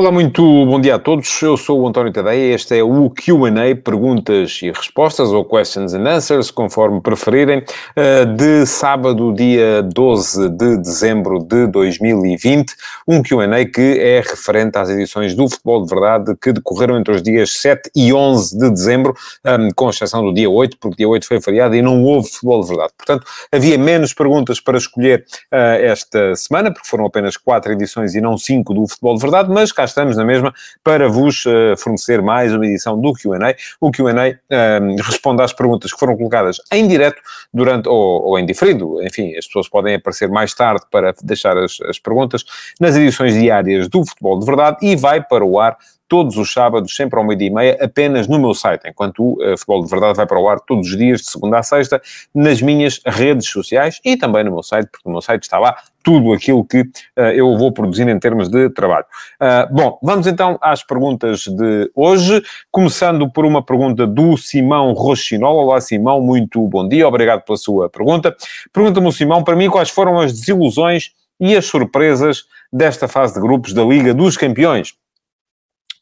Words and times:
Olá, 0.00 0.10
muito 0.10 0.42
bom 0.64 0.80
dia 0.80 0.94
a 0.94 0.98
todos. 0.98 1.42
Eu 1.42 1.58
sou 1.58 1.82
o 1.82 1.86
António 1.86 2.10
Tadeia. 2.10 2.54
Este 2.54 2.78
é 2.78 2.82
o 2.82 3.10
QA, 3.10 3.76
perguntas 3.84 4.58
e 4.62 4.70
respostas, 4.70 5.28
ou 5.30 5.44
questions 5.44 5.92
and 5.92 6.08
answers, 6.08 6.50
conforme 6.50 7.02
preferirem, 7.02 7.62
eh, 7.94 8.24
de 8.24 8.64
sábado, 8.64 9.30
dia 9.34 9.82
12 9.82 10.48
de 10.48 10.78
dezembro 10.78 11.38
de 11.40 11.66
2020. 11.66 12.72
Um 13.06 13.22
QA 13.22 13.66
que 13.66 13.98
é 14.00 14.22
referente 14.22 14.78
às 14.78 14.88
edições 14.88 15.34
do 15.34 15.46
Futebol 15.50 15.84
de 15.84 15.94
Verdade 15.94 16.34
que 16.40 16.50
decorreram 16.50 16.98
entre 16.98 17.16
os 17.16 17.22
dias 17.22 17.52
7 17.52 17.90
e 17.94 18.10
11 18.10 18.58
de 18.58 18.70
dezembro, 18.70 19.14
ehm, 19.44 19.68
com 19.76 19.90
exceção 19.90 20.24
do 20.24 20.32
dia 20.32 20.48
8, 20.48 20.78
porque 20.80 20.96
dia 20.96 21.08
8 21.10 21.26
foi 21.26 21.42
feriado 21.42 21.74
e 21.74 21.82
não 21.82 22.02
houve 22.04 22.30
Futebol 22.30 22.62
de 22.62 22.68
Verdade. 22.68 22.92
Portanto, 22.96 23.26
havia 23.52 23.76
menos 23.76 24.14
perguntas 24.14 24.60
para 24.60 24.78
escolher 24.78 25.26
eh, 25.52 25.88
esta 25.90 26.34
semana, 26.36 26.72
porque 26.72 26.88
foram 26.88 27.04
apenas 27.04 27.36
4 27.36 27.72
edições 27.72 28.14
e 28.14 28.20
não 28.22 28.38
5 28.38 28.72
do 28.72 28.88
Futebol 28.88 29.14
de 29.14 29.20
Verdade, 29.20 29.50
mas 29.52 29.70
cá 29.70 29.89
estamos 29.90 30.16
na 30.16 30.24
mesma 30.24 30.52
para 30.82 31.08
vos 31.08 31.44
uh, 31.46 31.76
fornecer 31.78 32.22
mais 32.22 32.54
uma 32.54 32.66
edição 32.66 33.00
do 33.00 33.12
Q&A. 33.12 33.54
O 33.80 33.90
Q&A 33.90 34.12
uh, 34.12 35.02
responde 35.02 35.42
às 35.42 35.52
perguntas 35.52 35.92
que 35.92 35.98
foram 35.98 36.16
colocadas 36.16 36.60
em 36.72 36.88
direto 36.88 37.20
durante, 37.52 37.88
ou, 37.88 38.22
ou, 38.22 38.38
em 38.38 38.46
diferido, 38.46 39.02
enfim, 39.02 39.36
as 39.36 39.46
pessoas 39.46 39.68
podem 39.68 39.96
aparecer 39.96 40.28
mais 40.28 40.54
tarde 40.54 40.82
para 40.90 41.14
deixar 41.22 41.56
as, 41.56 41.80
as 41.82 41.98
perguntas 41.98 42.44
nas 42.80 42.96
edições 42.96 43.34
diárias 43.34 43.88
do 43.88 44.04
Futebol 44.04 44.38
de 44.38 44.46
Verdade 44.46 44.78
e 44.82 44.96
vai 44.96 45.22
para 45.22 45.44
o 45.44 45.58
ar 45.60 45.76
todos 46.10 46.36
os 46.36 46.52
sábados, 46.52 46.94
sempre 46.96 47.20
ao 47.20 47.24
meio-dia 47.24 47.46
e 47.46 47.50
meia, 47.50 47.78
apenas 47.80 48.26
no 48.26 48.36
meu 48.36 48.52
site, 48.52 48.88
enquanto 48.88 49.22
o 49.22 49.32
uh, 49.34 49.56
Futebol 49.56 49.84
de 49.84 49.90
Verdade 49.90 50.16
vai 50.16 50.26
para 50.26 50.40
o 50.40 50.48
ar 50.48 50.58
todos 50.58 50.90
os 50.90 50.98
dias, 50.98 51.20
de 51.20 51.30
segunda 51.30 51.60
a 51.60 51.62
sexta, 51.62 52.02
nas 52.34 52.60
minhas 52.60 53.00
redes 53.06 53.48
sociais 53.48 54.00
e 54.04 54.16
também 54.16 54.42
no 54.42 54.50
meu 54.50 54.62
site, 54.64 54.88
porque 54.90 55.08
no 55.08 55.12
meu 55.12 55.22
site 55.22 55.44
está 55.44 55.56
lá 55.60 55.76
tudo 56.02 56.32
aquilo 56.32 56.64
que 56.64 56.80
uh, 56.80 57.20
eu 57.32 57.56
vou 57.56 57.70
produzir 57.70 58.08
em 58.08 58.18
termos 58.18 58.48
de 58.48 58.68
trabalho. 58.70 59.04
Uh, 59.40 59.72
bom, 59.72 59.98
vamos 60.02 60.26
então 60.26 60.58
às 60.60 60.82
perguntas 60.82 61.46
de 61.46 61.88
hoje, 61.94 62.42
começando 62.72 63.30
por 63.30 63.46
uma 63.46 63.64
pergunta 63.64 64.04
do 64.04 64.36
Simão 64.36 64.92
Rochinol. 64.92 65.58
Olá, 65.58 65.80
Simão, 65.80 66.20
muito 66.20 66.66
bom 66.66 66.88
dia, 66.88 67.06
obrigado 67.06 67.42
pela 67.42 67.56
sua 67.56 67.88
pergunta. 67.88 68.34
Pergunta-me 68.72 69.06
o 69.06 69.12
Simão, 69.12 69.44
para 69.44 69.54
mim, 69.54 69.70
quais 69.70 69.90
foram 69.90 70.18
as 70.18 70.32
desilusões 70.32 71.12
e 71.38 71.56
as 71.56 71.66
surpresas 71.66 72.46
desta 72.72 73.06
fase 73.06 73.34
de 73.34 73.40
grupos 73.40 73.72
da 73.72 73.84
Liga 73.84 74.12
dos 74.12 74.36
Campeões? 74.36 74.98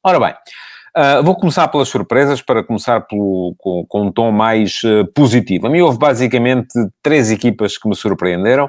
Ora 0.02 0.20
bem, 0.20 0.34
Uh, 0.98 1.22
vou 1.22 1.36
começar 1.36 1.68
pelas 1.68 1.88
surpresas, 1.88 2.42
para 2.42 2.60
começar 2.64 3.02
pelo, 3.02 3.54
com, 3.56 3.86
com 3.86 4.06
um 4.06 4.10
tom 4.10 4.32
mais 4.32 4.80
uh, 4.82 5.06
positivo. 5.14 5.68
A 5.68 5.70
mim 5.70 5.80
houve 5.80 5.96
basicamente 5.96 6.74
três 7.00 7.30
equipas 7.30 7.78
que 7.78 7.88
me 7.88 7.94
surpreenderam. 7.94 8.64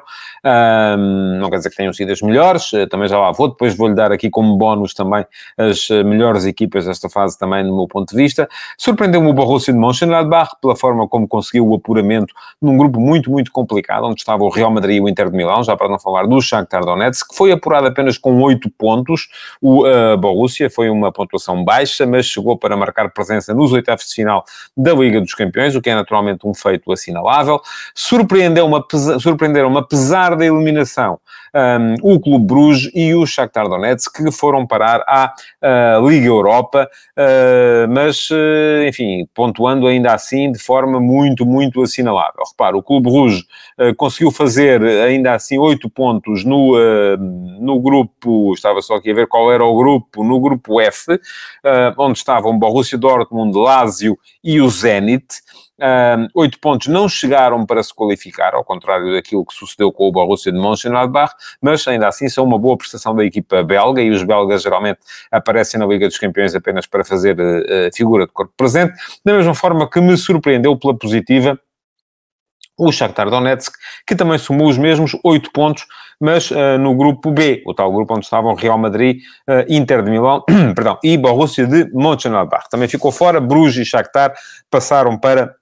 Uh, 0.45 1.39
não 1.39 1.49
quer 1.49 1.57
dizer 1.57 1.71
que 1.71 1.77
tenham 1.77 1.91
sido 1.91 2.11
as 2.11 2.21
melhores, 2.21 2.71
eh, 2.71 2.85
também 2.85 3.07
já 3.07 3.17
lá 3.17 3.31
vou. 3.31 3.47
Depois 3.47 3.75
vou-lhe 3.75 3.95
dar 3.95 4.11
aqui 4.11 4.29
como 4.29 4.55
bónus 4.57 4.93
também 4.93 5.25
as 5.57 5.89
melhores 6.05 6.45
equipas 6.45 6.85
desta 6.85 7.09
fase, 7.09 7.35
também 7.35 7.63
no 7.63 7.75
meu 7.75 7.87
ponto 7.87 8.11
de 8.11 8.15
vista. 8.15 8.47
Surpreendeu-me 8.77 9.27
o 9.27 9.33
Borussia 9.33 9.73
de 9.73 9.79
Mönchengladbach 9.79 10.51
pela 10.61 10.75
forma 10.75 11.07
como 11.07 11.27
conseguiu 11.27 11.67
o 11.67 11.73
apuramento 11.73 12.31
num 12.61 12.77
grupo 12.77 12.99
muito, 12.99 13.31
muito 13.31 13.51
complicado, 13.51 14.03
onde 14.03 14.21
estava 14.21 14.43
o 14.43 14.49
Real 14.49 14.69
Madrid 14.69 14.97
e 14.97 15.01
o 15.01 15.09
Inter 15.09 15.31
de 15.31 15.35
Milão, 15.35 15.63
já 15.63 15.75
para 15.75 15.89
não 15.89 15.97
falar 15.97 16.27
do 16.27 16.39
Shakhtar 16.39 16.85
Donetsk, 16.85 17.29
que 17.29 17.35
foi 17.35 17.51
apurado 17.51 17.87
apenas 17.87 18.19
com 18.19 18.39
oito 18.43 18.69
pontos. 18.69 19.29
O 19.59 19.83
Borussia 20.17 20.69
foi 20.69 20.91
uma 20.91 21.11
pontuação 21.11 21.63
baixa, 21.63 22.05
mas 22.05 22.18
chegou 22.23 22.57
para 22.57 22.75
marcar 22.75 23.09
presença 23.11 23.53
nos 23.53 23.71
oitavos 23.71 24.07
de 24.07 24.15
final 24.15 24.43
da 24.75 24.93
Liga 24.93 25.21
dos 25.21 25.33
Campeões, 25.33 25.75
o 25.75 25.81
que 25.81 25.89
é 25.89 25.95
naturalmente 25.95 26.47
um 26.47 26.53
feito 26.53 26.91
assinalável. 26.91 27.61
Surpreendeu-me, 27.93 28.83
surpreenderam-me, 29.19 29.77
apesar 29.77 30.35
da 30.35 30.45
eliminação, 30.45 31.19
um, 31.53 32.13
o 32.13 32.19
Clube 32.19 32.45
Bruges 32.45 32.91
e 32.93 33.13
o 33.13 33.25
Shakhtar 33.25 33.67
Donetsk, 33.67 34.23
que 34.23 34.31
foram 34.31 34.65
parar 34.65 35.01
à 35.07 35.33
uh, 35.63 36.07
Liga 36.07 36.27
Europa, 36.27 36.89
uh, 37.17 37.91
mas, 37.91 38.29
uh, 38.29 38.87
enfim, 38.87 39.27
pontuando 39.33 39.87
ainda 39.87 40.13
assim 40.13 40.51
de 40.51 40.59
forma 40.59 40.99
muito, 40.99 41.45
muito 41.45 41.81
assinalável. 41.81 42.43
Repara, 42.51 42.77
o 42.77 42.83
Clube 42.83 43.09
Bruges 43.09 43.43
conseguiu 43.97 44.31
fazer 44.31 44.81
ainda 44.83 45.33
assim 45.33 45.57
oito 45.57 45.89
pontos 45.89 46.43
no, 46.43 46.75
no 47.59 47.79
grupo, 47.79 48.53
estava 48.53 48.81
só 48.81 48.95
aqui 48.95 49.11
a 49.11 49.13
ver 49.13 49.27
qual 49.27 49.51
era 49.51 49.63
o 49.63 49.77
grupo, 49.77 50.23
no 50.23 50.39
grupo 50.39 50.81
F, 50.81 51.19
onde 51.97 52.08
estavam 52.17 52.57
Borussia 52.57 52.97
Dortmund, 52.97 53.57
Lazio 53.57 54.17
e 54.43 54.59
o 54.59 54.69
Zenit. 54.69 55.25
Oito 56.35 56.59
pontos 56.59 56.87
não 56.87 57.07
chegaram 57.07 57.65
para 57.65 57.81
se 57.81 57.93
qualificar, 57.93 58.53
ao 58.53 58.65
contrário 58.65 59.13
daquilo 59.13 59.45
que 59.45 59.53
sucedeu 59.53 59.91
com 59.91 60.07
o 60.07 60.11
Borussia 60.11 60.51
de 60.51 60.59
Mönchengladbach, 60.59 61.33
mas 61.61 61.87
ainda 61.87 62.07
assim 62.07 62.27
são 62.27 62.43
uma 62.43 62.59
boa 62.59 62.77
prestação 62.77 63.15
da 63.15 63.23
equipa 63.23 63.63
belga, 63.63 64.01
e 64.01 64.09
os 64.09 64.23
belgas 64.23 64.61
geralmente 64.61 64.99
aparecem 65.31 65.79
na 65.79 65.85
Liga 65.85 66.07
dos 66.07 66.17
Campeões 66.17 66.53
apenas 66.53 66.85
para 66.85 67.05
fazer 67.05 67.39
uh, 67.39 67.95
figura 67.95 68.25
de 68.25 68.33
corpo 68.33 68.53
presente, 68.57 68.93
da 69.23 69.33
mesma 69.33 69.55
forma 69.55 69.89
que 69.89 70.01
me 70.01 70.17
surpreendeu 70.17 70.77
pela 70.77 70.93
positiva 70.93 71.57
o 72.77 72.91
Shakhtar 72.91 73.29
Donetsk, 73.29 73.73
que 74.07 74.15
também 74.15 74.37
somou 74.37 74.69
os 74.69 74.77
mesmos 74.77 75.11
oito 75.23 75.51
pontos, 75.51 75.85
mas 76.19 76.51
uh, 76.51 76.77
no 76.79 76.95
grupo 76.95 77.31
B, 77.31 77.63
o 77.65 77.73
tal 77.73 77.91
grupo 77.91 78.13
onde 78.13 78.25
estavam 78.25 78.53
Real 78.55 78.77
Madrid, 78.77 79.21
uh, 79.47 79.65
Inter 79.67 80.03
de 80.03 80.11
Milão, 80.11 80.43
perdão, 80.75 80.97
e 81.03 81.17
Borussia 81.17 81.65
de 81.65 81.89
Mönchengladbach. 81.93 82.69
Também 82.69 82.87
ficou 82.87 83.11
fora, 83.11 83.39
Bruges 83.39 83.87
e 83.87 83.89
Shakhtar 83.89 84.33
passaram 84.69 85.17
para 85.17 85.55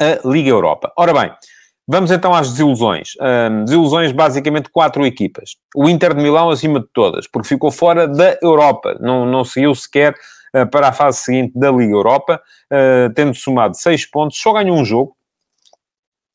a 0.00 0.28
Liga 0.28 0.50
Europa. 0.50 0.92
Ora 0.96 1.12
bem, 1.12 1.30
vamos 1.86 2.10
então 2.10 2.34
às 2.34 2.50
desilusões. 2.50 3.10
Desilusões, 3.66 4.12
basicamente, 4.12 4.70
quatro 4.70 5.04
equipas. 5.04 5.56
O 5.76 5.90
Inter 5.90 6.14
de 6.14 6.22
Milão 6.22 6.48
acima 6.48 6.80
de 6.80 6.86
todas, 6.92 7.26
porque 7.26 7.48
ficou 7.48 7.70
fora 7.70 8.08
da 8.08 8.38
Europa, 8.42 8.96
não, 8.98 9.26
não 9.26 9.44
seguiu 9.44 9.74
sequer 9.74 10.14
uh, 10.54 10.66
para 10.70 10.88
a 10.88 10.92
fase 10.92 11.18
seguinte 11.18 11.58
da 11.58 11.70
Liga 11.70 11.92
Europa, 11.92 12.40
uh, 12.72 13.12
tendo 13.14 13.34
somado 13.34 13.76
seis 13.76 14.06
pontos, 14.06 14.38
só 14.38 14.52
ganhou 14.52 14.76
um 14.76 14.84
jogo, 14.84 15.16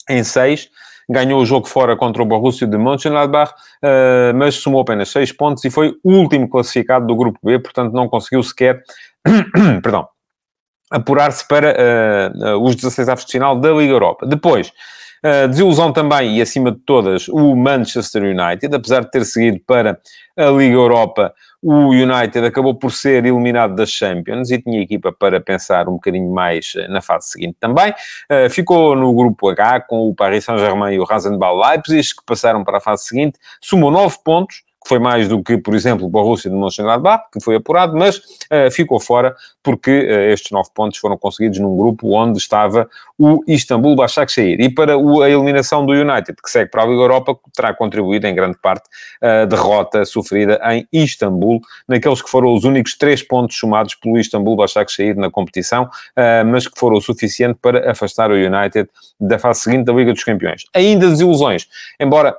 em 0.09 0.23
seis, 0.23 0.69
ganhou 1.09 1.41
o 1.41 1.45
jogo 1.45 1.67
fora 1.67 1.95
contra 1.95 2.21
o 2.21 2.25
Borussia 2.25 2.67
de 2.67 2.77
Mönchengladbach, 2.77 3.51
uh, 3.51 4.35
mas 4.35 4.55
somou 4.55 4.81
apenas 4.81 5.09
seis 5.09 5.31
pontos 5.31 5.63
e 5.65 5.69
foi 5.69 5.95
o 6.03 6.13
último 6.13 6.49
classificado 6.49 7.05
do 7.05 7.15
grupo 7.15 7.39
B, 7.43 7.59
portanto 7.59 7.93
não 7.93 8.07
conseguiu 8.07 8.41
sequer, 8.43 8.81
perdão, 9.81 10.07
apurar-se 10.89 11.47
para 11.47 11.75
uh, 12.53 12.63
os 12.63 12.75
16 12.75 13.09
avos 13.09 13.25
de 13.25 13.31
final 13.31 13.59
da 13.59 13.71
Liga 13.71 13.93
Europa. 13.93 14.25
Depois, 14.25 14.71
uh, 15.23 15.47
desilusão 15.47 15.91
também, 15.91 16.37
e 16.37 16.41
acima 16.41 16.71
de 16.71 16.79
todas, 16.79 17.27
o 17.27 17.55
Manchester 17.55 18.23
United, 18.23 18.75
apesar 18.75 19.01
de 19.01 19.11
ter 19.11 19.25
seguido 19.25 19.59
para 19.65 19.99
a 20.37 20.45
Liga 20.47 20.75
Europa, 20.75 21.33
o 21.67 21.89
United 21.89 22.45
acabou 22.45 22.75
por 22.75 22.91
ser 22.91 23.25
eliminado 23.25 23.73
das 23.73 23.89
Champions 23.89 24.51
e 24.51 24.61
tinha 24.61 24.79
equipa 24.79 25.11
para 25.11 25.41
pensar 25.41 25.89
um 25.89 25.93
bocadinho 25.93 26.31
mais 26.31 26.73
eh, 26.77 26.87
na 26.87 27.01
fase 27.01 27.29
seguinte 27.29 27.57
também. 27.59 27.91
Uh, 28.31 28.47
ficou 28.51 28.95
no 28.95 29.11
grupo 29.15 29.49
H 29.49 29.81
com 29.81 30.07
o 30.07 30.13
Paris 30.13 30.43
Saint-Germain 30.43 30.93
e 30.93 30.99
o 30.99 31.03
Rasenball 31.03 31.59
Leipzig, 31.59 32.07
que 32.09 32.23
passaram 32.23 32.63
para 32.63 32.77
a 32.77 32.81
fase 32.81 33.05
seguinte, 33.05 33.39
somou 33.59 33.89
9 33.89 34.15
pontos, 34.23 34.61
foi 34.85 34.99
mais 34.99 35.27
do 35.27 35.43
que, 35.43 35.57
por 35.57 35.73
exemplo, 35.73 36.05
o 36.05 36.09
Borussia 36.09 36.49
de 36.49 36.55
Mönchengladbach, 36.55 37.25
que 37.33 37.43
foi 37.43 37.55
apurado, 37.55 37.97
mas 37.97 38.17
uh, 38.17 38.71
ficou 38.71 38.99
fora 38.99 39.35
porque 39.63 39.91
uh, 39.91 40.31
estes 40.31 40.51
nove 40.51 40.69
pontos 40.75 40.99
foram 40.99 41.17
conseguidos 41.17 41.57
num 41.57 41.75
grupo 41.75 42.15
onde 42.15 42.37
estava 42.37 42.87
o 43.17 43.43
Istanbul 43.47 43.95
Başakşehir. 43.95 44.61
E 44.61 44.69
para 44.69 44.95
o, 44.95 45.23
a 45.23 45.29
eliminação 45.29 45.85
do 45.85 45.91
United, 45.91 46.35
que 46.41 46.49
segue 46.49 46.69
para 46.69 46.83
a 46.83 46.85
Liga 46.85 47.01
Europa, 47.01 47.35
terá 47.55 47.73
contribuído 47.73 48.27
em 48.27 48.35
grande 48.35 48.57
parte 48.61 48.87
a 49.19 49.45
derrota 49.45 50.05
sofrida 50.05 50.59
em 50.71 50.87
Istambul, 50.93 51.61
naqueles 51.87 52.21
que 52.21 52.29
foram 52.29 52.53
os 52.53 52.63
únicos 52.63 52.95
três 52.95 53.23
pontos 53.23 53.57
somados 53.57 53.95
pelo 53.95 54.19
Istanbul 54.19 54.55
Başakşehir 54.55 55.15
na 55.15 55.31
competição, 55.31 55.85
uh, 55.85 56.45
mas 56.45 56.67
que 56.67 56.79
foram 56.79 56.97
o 56.97 57.01
suficiente 57.01 57.57
para 57.59 57.89
afastar 57.89 58.29
o 58.29 58.35
United 58.35 58.87
da 59.19 59.39
fase 59.39 59.61
seguinte 59.61 59.85
da 59.85 59.93
Liga 59.93 60.13
dos 60.13 60.23
Campeões. 60.23 60.65
Ainda 60.75 61.09
desilusões, 61.09 61.67
embora 61.99 62.37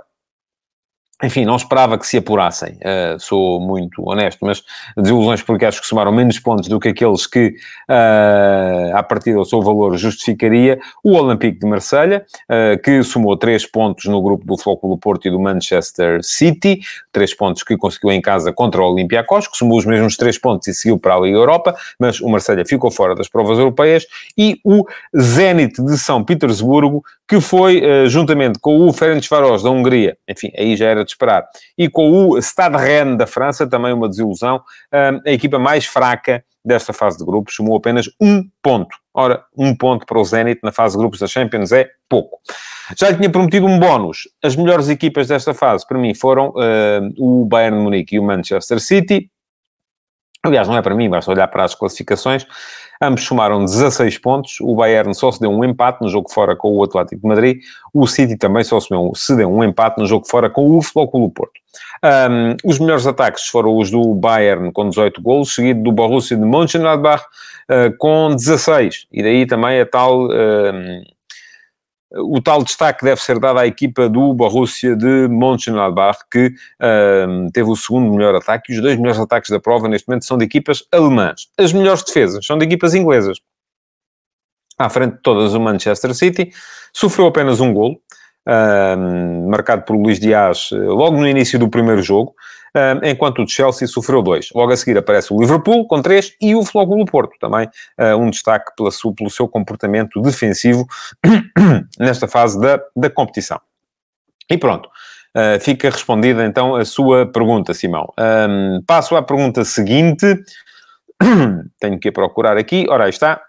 enfim, 1.24 1.46
não 1.46 1.56
esperava 1.56 1.96
que 1.96 2.06
se 2.06 2.18
apurassem, 2.18 2.74
uh, 2.74 3.18
sou 3.18 3.58
muito 3.58 4.06
honesto, 4.06 4.44
mas 4.44 4.62
desilusões 4.94 5.40
porque 5.40 5.64
acho 5.64 5.80
que 5.80 5.86
somaram 5.86 6.12
menos 6.12 6.38
pontos 6.38 6.68
do 6.68 6.78
que 6.78 6.88
aqueles 6.88 7.26
que, 7.26 7.54
uh, 7.88 8.94
à 8.94 9.02
partida, 9.02 9.40
o 9.40 9.44
seu 9.46 9.62
valor 9.62 9.96
justificaria. 9.96 10.78
O 11.02 11.14
Olympique 11.14 11.58
de 11.58 11.66
Marselha, 11.66 12.26
uh, 12.50 12.80
que 12.82 13.02
somou 13.02 13.34
3 13.34 13.64
pontos 13.70 14.04
no 14.04 14.20
grupo 14.20 14.44
do 14.44 14.58
Flóculo 14.58 14.94
do 14.94 15.00
Porto 15.00 15.26
e 15.26 15.30
do 15.30 15.40
Manchester 15.40 16.22
City, 16.22 16.80
3 17.12 17.34
pontos 17.34 17.62
que 17.62 17.78
conseguiu 17.78 18.12
em 18.12 18.20
casa 18.20 18.52
contra 18.52 18.82
o 18.82 18.92
Olympiacos, 18.92 19.48
que 19.48 19.56
somou 19.56 19.78
os 19.78 19.86
mesmos 19.86 20.18
3 20.18 20.38
pontos 20.38 20.68
e 20.68 20.74
seguiu 20.74 20.98
para 20.98 21.14
a 21.14 21.20
Liga 21.20 21.38
Europa, 21.38 21.74
mas 21.98 22.20
o 22.20 22.28
Marselha 22.28 22.64
ficou 22.66 22.90
fora 22.90 23.14
das 23.14 23.26
provas 23.26 23.58
europeias, 23.58 24.06
e 24.36 24.60
o 24.62 24.84
Zenit 25.18 25.82
de 25.82 25.96
São 25.96 26.22
Petersburgo, 26.22 27.02
que 27.28 27.40
foi, 27.40 27.82
juntamente 28.08 28.58
com 28.60 28.86
o 28.86 28.92
Ferencváros 28.92 29.62
da 29.62 29.70
Hungria, 29.70 30.16
enfim, 30.28 30.52
aí 30.56 30.76
já 30.76 30.86
era 30.86 31.04
de 31.04 31.10
esperar. 31.10 31.44
E 31.76 31.88
com 31.88 32.28
o 32.28 32.40
Stade 32.40 32.76
Rennes 32.76 33.18
da 33.18 33.26
França, 33.26 33.68
também 33.68 33.92
uma 33.92 34.08
desilusão, 34.08 34.62
a 34.92 35.30
equipa 35.30 35.58
mais 35.58 35.84
fraca 35.84 36.44
desta 36.64 36.92
fase 36.92 37.18
de 37.18 37.24
grupos, 37.24 37.54
somou 37.54 37.76
apenas 37.76 38.08
um 38.20 38.44
ponto. 38.60 38.96
Ora, 39.14 39.44
um 39.56 39.74
ponto 39.74 40.04
para 40.04 40.18
o 40.18 40.24
Zenit 40.24 40.60
na 40.62 40.72
fase 40.72 40.94
de 40.94 40.98
grupos 40.98 41.20
da 41.20 41.26
Champions 41.26 41.72
é 41.72 41.88
pouco. 42.08 42.38
Já 42.96 43.08
lhe 43.08 43.16
tinha 43.16 43.30
prometido 43.30 43.66
um 43.66 43.78
bónus. 43.78 44.28
As 44.42 44.56
melhores 44.56 44.88
equipas 44.88 45.28
desta 45.28 45.54
fase, 45.54 45.86
para 45.86 45.98
mim, 45.98 46.12
foram 46.14 46.48
uh, 46.50 47.14
o 47.18 47.44
Bayern 47.44 47.78
Munique 47.78 48.16
e 48.16 48.18
o 48.18 48.22
Manchester 48.22 48.80
City. 48.80 49.30
Aliás, 50.42 50.68
não 50.68 50.76
é 50.76 50.82
para 50.82 50.94
mim, 50.94 51.08
basta 51.08 51.30
olhar 51.30 51.48
para 51.48 51.64
as 51.64 51.74
classificações. 51.74 52.46
Ambos 53.00 53.24
somaram 53.24 53.64
16 53.64 54.18
pontos. 54.18 54.56
O 54.60 54.74
Bayern 54.74 55.14
só 55.14 55.30
se 55.30 55.40
deu 55.40 55.50
um 55.50 55.64
empate 55.64 56.02
no 56.02 56.08
jogo 56.08 56.30
fora 56.30 56.56
com 56.56 56.76
o 56.76 56.82
Atlético 56.82 57.20
de 57.20 57.28
Madrid. 57.28 57.58
O 57.92 58.06
City 58.06 58.36
também 58.36 58.64
só 58.64 58.80
se 58.80 58.88
deu, 58.90 59.12
se 59.14 59.36
deu 59.36 59.52
um 59.52 59.62
empate 59.62 60.00
no 60.00 60.06
jogo 60.06 60.26
fora 60.26 60.48
com 60.48 60.76
o 60.76 60.82
Flóculo 60.82 61.30
Porto. 61.30 61.60
Um, 62.04 62.56
os 62.64 62.78
melhores 62.78 63.06
ataques 63.06 63.46
foram 63.48 63.76
os 63.76 63.90
do 63.90 64.14
Bayern 64.14 64.72
com 64.72 64.88
18 64.88 65.20
golos, 65.20 65.54
seguido 65.54 65.82
do 65.82 65.92
Borussia 65.92 66.36
de 66.36 66.44
Mönchengladbach 66.44 67.22
uh, 67.22 67.96
com 67.98 68.34
16. 68.34 69.06
E 69.12 69.22
daí 69.22 69.46
também 69.46 69.80
a 69.80 69.86
tal... 69.86 70.26
Uh, 70.26 71.15
o 72.18 72.40
tal 72.40 72.62
destaque 72.62 73.04
deve 73.04 73.20
ser 73.20 73.38
dado 73.38 73.58
à 73.58 73.66
equipa 73.66 74.08
do 74.08 74.34
Borussia 74.34 74.96
de 74.96 75.28
Mönchengladbach, 75.28 76.18
que 76.30 76.52
teve 77.52 77.70
o 77.70 77.76
segundo 77.76 78.12
melhor 78.12 78.34
ataque, 78.34 78.72
e 78.72 78.76
os 78.76 78.82
dois 78.82 78.96
melhores 78.96 79.20
ataques 79.20 79.50
da 79.50 79.60
prova 79.60 79.88
neste 79.88 80.08
momento 80.08 80.24
são 80.24 80.38
de 80.38 80.44
equipas 80.44 80.84
alemãs. 80.92 81.48
As 81.58 81.72
melhores 81.72 82.02
defesas 82.02 82.44
são 82.44 82.58
de 82.58 82.64
equipas 82.64 82.94
inglesas. 82.94 83.38
À 84.78 84.88
frente 84.90 85.14
de 85.14 85.22
todas 85.22 85.54
o 85.54 85.60
Manchester 85.60 86.14
City, 86.14 86.50
sofreu 86.92 87.26
apenas 87.26 87.60
um 87.60 87.72
golo, 87.72 87.98
marcado 89.48 89.82
por 89.82 89.96
Luís 89.96 90.20
Dias 90.20 90.70
eh, 90.72 90.76
logo 90.76 91.16
no 91.16 91.26
início 91.26 91.58
do 91.58 91.68
primeiro 91.68 92.02
jogo, 92.02 92.34
enquanto 93.02 93.42
o 93.42 93.48
Chelsea 93.48 93.86
sofreu 93.88 94.22
dois. 94.22 94.50
Logo 94.54 94.72
a 94.72 94.76
seguir 94.76 94.98
aparece 94.98 95.32
o 95.32 95.40
Liverpool 95.40 95.86
com 95.86 96.02
três 96.02 96.34
e 96.40 96.54
o 96.54 96.64
Flóculo 96.64 97.04
Porto, 97.04 97.36
também 97.40 97.68
uh, 97.98 98.16
um 98.16 98.30
destaque 98.30 98.72
pela 98.76 98.90
sua, 98.90 99.14
pelo 99.14 99.30
seu 99.30 99.48
comportamento 99.48 100.20
defensivo 100.20 100.86
nesta 101.98 102.28
fase 102.28 102.60
da, 102.60 102.80
da 102.94 103.10
competição. 103.10 103.60
E 104.50 104.56
pronto. 104.56 104.88
Uh, 105.36 105.60
fica 105.60 105.90
respondida 105.90 106.46
então 106.46 106.74
a 106.74 106.84
sua 106.84 107.26
pergunta, 107.26 107.74
Simão. 107.74 108.12
Um, 108.18 108.82
passo 108.86 109.14
à 109.16 109.22
pergunta 109.22 109.64
seguinte. 109.64 110.26
Tenho 111.78 111.98
que 111.98 112.10
procurar 112.10 112.56
aqui. 112.56 112.86
Ora, 112.88 113.04
aí 113.04 113.10
está. 113.10 113.42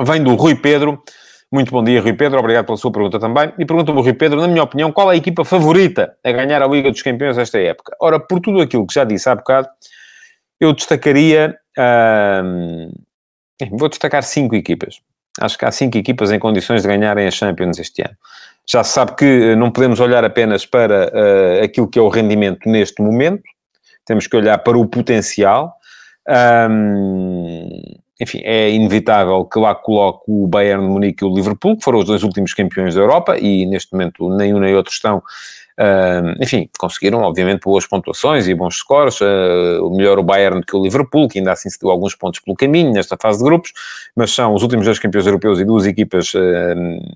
Vem 0.00 0.22
do 0.22 0.34
Rui 0.34 0.54
Pedro. 0.54 1.02
Muito 1.52 1.70
bom 1.70 1.82
dia, 1.82 2.00
Rui 2.00 2.12
Pedro. 2.12 2.38
Obrigado 2.38 2.66
pela 2.66 2.76
sua 2.76 2.90
pergunta 2.90 3.20
também. 3.20 3.52
E 3.58 3.64
pergunta-me, 3.64 4.00
Rui 4.00 4.12
Pedro, 4.14 4.40
na 4.40 4.48
minha 4.48 4.62
opinião, 4.62 4.90
qual 4.90 5.10
é 5.10 5.14
a 5.14 5.16
equipa 5.16 5.44
favorita 5.44 6.16
a 6.24 6.32
ganhar 6.32 6.60
a 6.60 6.66
Liga 6.66 6.90
dos 6.90 7.02
Campeões 7.02 7.38
esta 7.38 7.58
época? 7.58 7.96
Ora, 8.00 8.18
por 8.18 8.40
tudo 8.40 8.60
aquilo 8.60 8.86
que 8.86 8.94
já 8.94 9.04
disse 9.04 9.28
há 9.28 9.34
bocado, 9.34 9.68
eu 10.60 10.72
destacaria. 10.72 11.56
Hum, 12.44 12.90
vou 13.70 13.88
destacar 13.88 14.22
cinco 14.22 14.54
equipas. 14.56 15.00
Acho 15.40 15.58
que 15.58 15.64
há 15.64 15.70
cinco 15.70 15.96
equipas 15.98 16.32
em 16.32 16.38
condições 16.38 16.82
de 16.82 16.88
ganharem 16.88 17.26
a 17.26 17.30
Champions 17.30 17.78
este 17.78 18.02
ano. 18.02 18.16
Já 18.68 18.82
se 18.82 18.92
sabe 18.92 19.14
que 19.14 19.24
eh, 19.24 19.56
não 19.56 19.70
podemos 19.70 20.00
olhar 20.00 20.24
apenas 20.24 20.66
para 20.66 21.08
uh, 21.08 21.64
aquilo 21.64 21.86
que 21.86 21.98
é 21.98 22.02
o 22.02 22.08
rendimento 22.08 22.68
neste 22.68 23.00
momento, 23.00 23.44
temos 24.04 24.26
que 24.26 24.36
olhar 24.36 24.58
para 24.58 24.76
o 24.76 24.86
potencial. 24.86 25.76
Um, 26.68 27.80
enfim, 28.20 28.40
é 28.44 28.70
inevitável 28.70 29.44
que 29.44 29.58
lá 29.58 29.74
coloque 29.74 30.24
o 30.26 30.46
Bayern 30.46 30.82
de 30.82 30.90
Munique 30.90 31.24
e 31.24 31.26
o 31.26 31.34
Liverpool, 31.34 31.76
que 31.76 31.84
foram 31.84 31.98
os 31.98 32.06
dois 32.06 32.22
últimos 32.22 32.54
campeões 32.54 32.94
da 32.94 33.00
Europa, 33.02 33.38
e 33.38 33.66
neste 33.66 33.92
momento 33.92 34.28
nem 34.30 34.54
um 34.54 34.58
nem 34.58 34.74
outro 34.74 34.92
estão, 34.92 35.18
uh, 35.18 36.42
enfim, 36.42 36.68
conseguiram, 36.78 37.20
obviamente, 37.20 37.60
boas 37.62 37.86
pontuações 37.86 38.48
e 38.48 38.54
bons 38.54 38.76
scores, 38.76 39.20
uh, 39.20 39.90
melhor 39.94 40.18
o 40.18 40.22
Bayern 40.22 40.62
que 40.62 40.74
o 40.74 40.82
Liverpool, 40.82 41.28
que 41.28 41.38
ainda 41.38 41.52
assim 41.52 41.68
se 41.68 41.78
deu 41.78 41.90
alguns 41.90 42.14
pontos 42.14 42.40
pelo 42.40 42.56
caminho 42.56 42.90
nesta 42.92 43.18
fase 43.20 43.38
de 43.38 43.44
grupos, 43.44 43.72
mas 44.16 44.34
são 44.34 44.54
os 44.54 44.62
últimos 44.62 44.86
dois 44.86 44.98
campeões 44.98 45.26
europeus 45.26 45.60
e 45.60 45.64
duas 45.64 45.84
equipas 45.84 46.32
uh, 46.32 46.40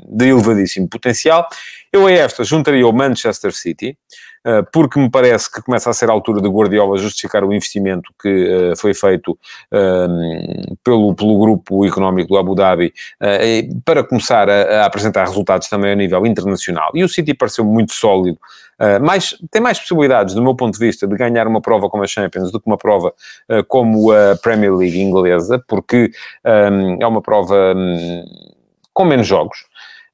de 0.06 0.28
elevadíssimo 0.28 0.86
potencial. 0.86 1.48
Eu 1.92 2.06
a 2.06 2.12
esta 2.12 2.44
juntaria 2.44 2.86
o 2.86 2.92
Manchester 2.92 3.52
City, 3.52 3.98
eh, 4.46 4.62
porque 4.72 4.98
me 4.98 5.10
parece 5.10 5.50
que 5.50 5.60
começa 5.60 5.90
a 5.90 5.92
ser 5.92 6.08
a 6.08 6.12
altura 6.12 6.40
de 6.40 6.48
Guardiola 6.48 6.96
justificar 6.96 7.42
o 7.42 7.52
investimento 7.52 8.12
que 8.22 8.28
eh, 8.28 8.76
foi 8.76 8.94
feito 8.94 9.36
ehm, 9.72 10.76
pelo, 10.84 11.14
pelo 11.16 11.38
grupo 11.40 11.84
económico 11.84 12.28
do 12.28 12.38
Abu 12.38 12.54
Dhabi 12.54 12.92
eh, 13.20 13.68
para 13.84 14.04
começar 14.04 14.48
a, 14.48 14.82
a 14.82 14.86
apresentar 14.86 15.26
resultados 15.26 15.68
também 15.68 15.90
a 15.90 15.96
nível 15.96 16.24
internacional. 16.26 16.92
E 16.94 17.02
o 17.02 17.08
City 17.08 17.34
pareceu 17.34 17.64
muito 17.64 17.92
sólido 17.92 18.38
Uh, 18.80 18.98
mais, 18.98 19.36
tem 19.50 19.60
mais 19.60 19.78
possibilidades, 19.78 20.34
do 20.34 20.42
meu 20.42 20.54
ponto 20.54 20.72
de 20.72 20.80
vista, 20.82 21.06
de 21.06 21.14
ganhar 21.14 21.46
uma 21.46 21.60
prova 21.60 21.90
como 21.90 22.02
a 22.02 22.06
Champions 22.06 22.50
do 22.50 22.58
que 22.58 22.66
uma 22.66 22.78
prova 22.78 23.12
uh, 23.50 23.62
como 23.68 24.10
a 24.10 24.34
Premier 24.42 24.74
League 24.74 24.98
inglesa, 24.98 25.62
porque 25.68 26.10
um, 26.42 26.96
é 26.98 27.06
uma 27.06 27.20
prova 27.20 27.74
um, 27.76 28.24
com 28.94 29.04
menos 29.04 29.26
jogos. 29.26 29.66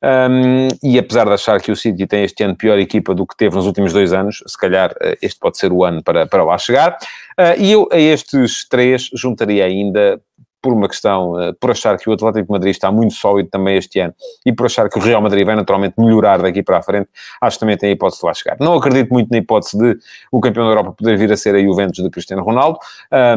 Um, 0.02 0.68
e 0.82 0.98
apesar 0.98 1.24
de 1.24 1.32
achar 1.32 1.60
que 1.60 1.72
o 1.72 1.76
City 1.76 2.06
tem 2.06 2.24
este 2.24 2.44
ano 2.44 2.54
pior 2.54 2.78
equipa 2.78 3.14
do 3.14 3.26
que 3.26 3.36
teve 3.36 3.56
nos 3.56 3.66
últimos 3.66 3.92
dois 3.92 4.12
anos, 4.12 4.42
se 4.46 4.58
calhar 4.58 4.92
uh, 4.92 5.16
este 5.22 5.38
pode 5.40 5.58
ser 5.58 5.72
o 5.72 5.84
ano 5.84 6.02
para, 6.02 6.26
para 6.26 6.44
lá 6.44 6.58
chegar. 6.58 6.98
Uh, 7.38 7.58
e 7.58 7.72
eu 7.72 7.88
a 7.90 7.98
estes 7.98 8.68
três 8.68 9.08
juntaria 9.14 9.64
ainda 9.64 10.20
por 10.66 10.72
uma 10.72 10.88
questão, 10.88 11.34
uh, 11.34 11.54
por 11.60 11.70
achar 11.70 11.96
que 11.96 12.10
o 12.10 12.12
Atlético 12.12 12.46
de 12.46 12.50
Madrid 12.50 12.72
está 12.72 12.90
muito 12.90 13.14
sólido 13.14 13.48
também 13.48 13.76
este 13.76 14.00
ano 14.00 14.12
e 14.44 14.52
por 14.52 14.66
achar 14.66 14.88
que 14.88 14.98
o 14.98 15.00
Real 15.00 15.22
Madrid 15.22 15.46
vai 15.46 15.54
naturalmente 15.54 15.94
melhorar 15.96 16.42
daqui 16.42 16.60
para 16.60 16.78
a 16.78 16.82
frente, 16.82 17.08
acho 17.40 17.56
que 17.56 17.60
também 17.60 17.76
tem 17.76 17.90
a 17.90 17.92
hipótese 17.92 18.20
de 18.20 18.26
lá 18.26 18.34
chegar. 18.34 18.56
Não 18.58 18.74
acredito 18.74 19.12
muito 19.12 19.30
na 19.30 19.38
hipótese 19.38 19.78
de 19.78 19.96
o 20.32 20.40
campeão 20.40 20.64
da 20.64 20.72
Europa 20.72 20.90
poder 20.90 21.16
vir 21.16 21.30
a 21.30 21.36
ser 21.36 21.54
a 21.54 21.60
Juventus 21.62 22.02
de 22.02 22.10
Cristiano 22.10 22.42
Ronaldo. 22.42 22.80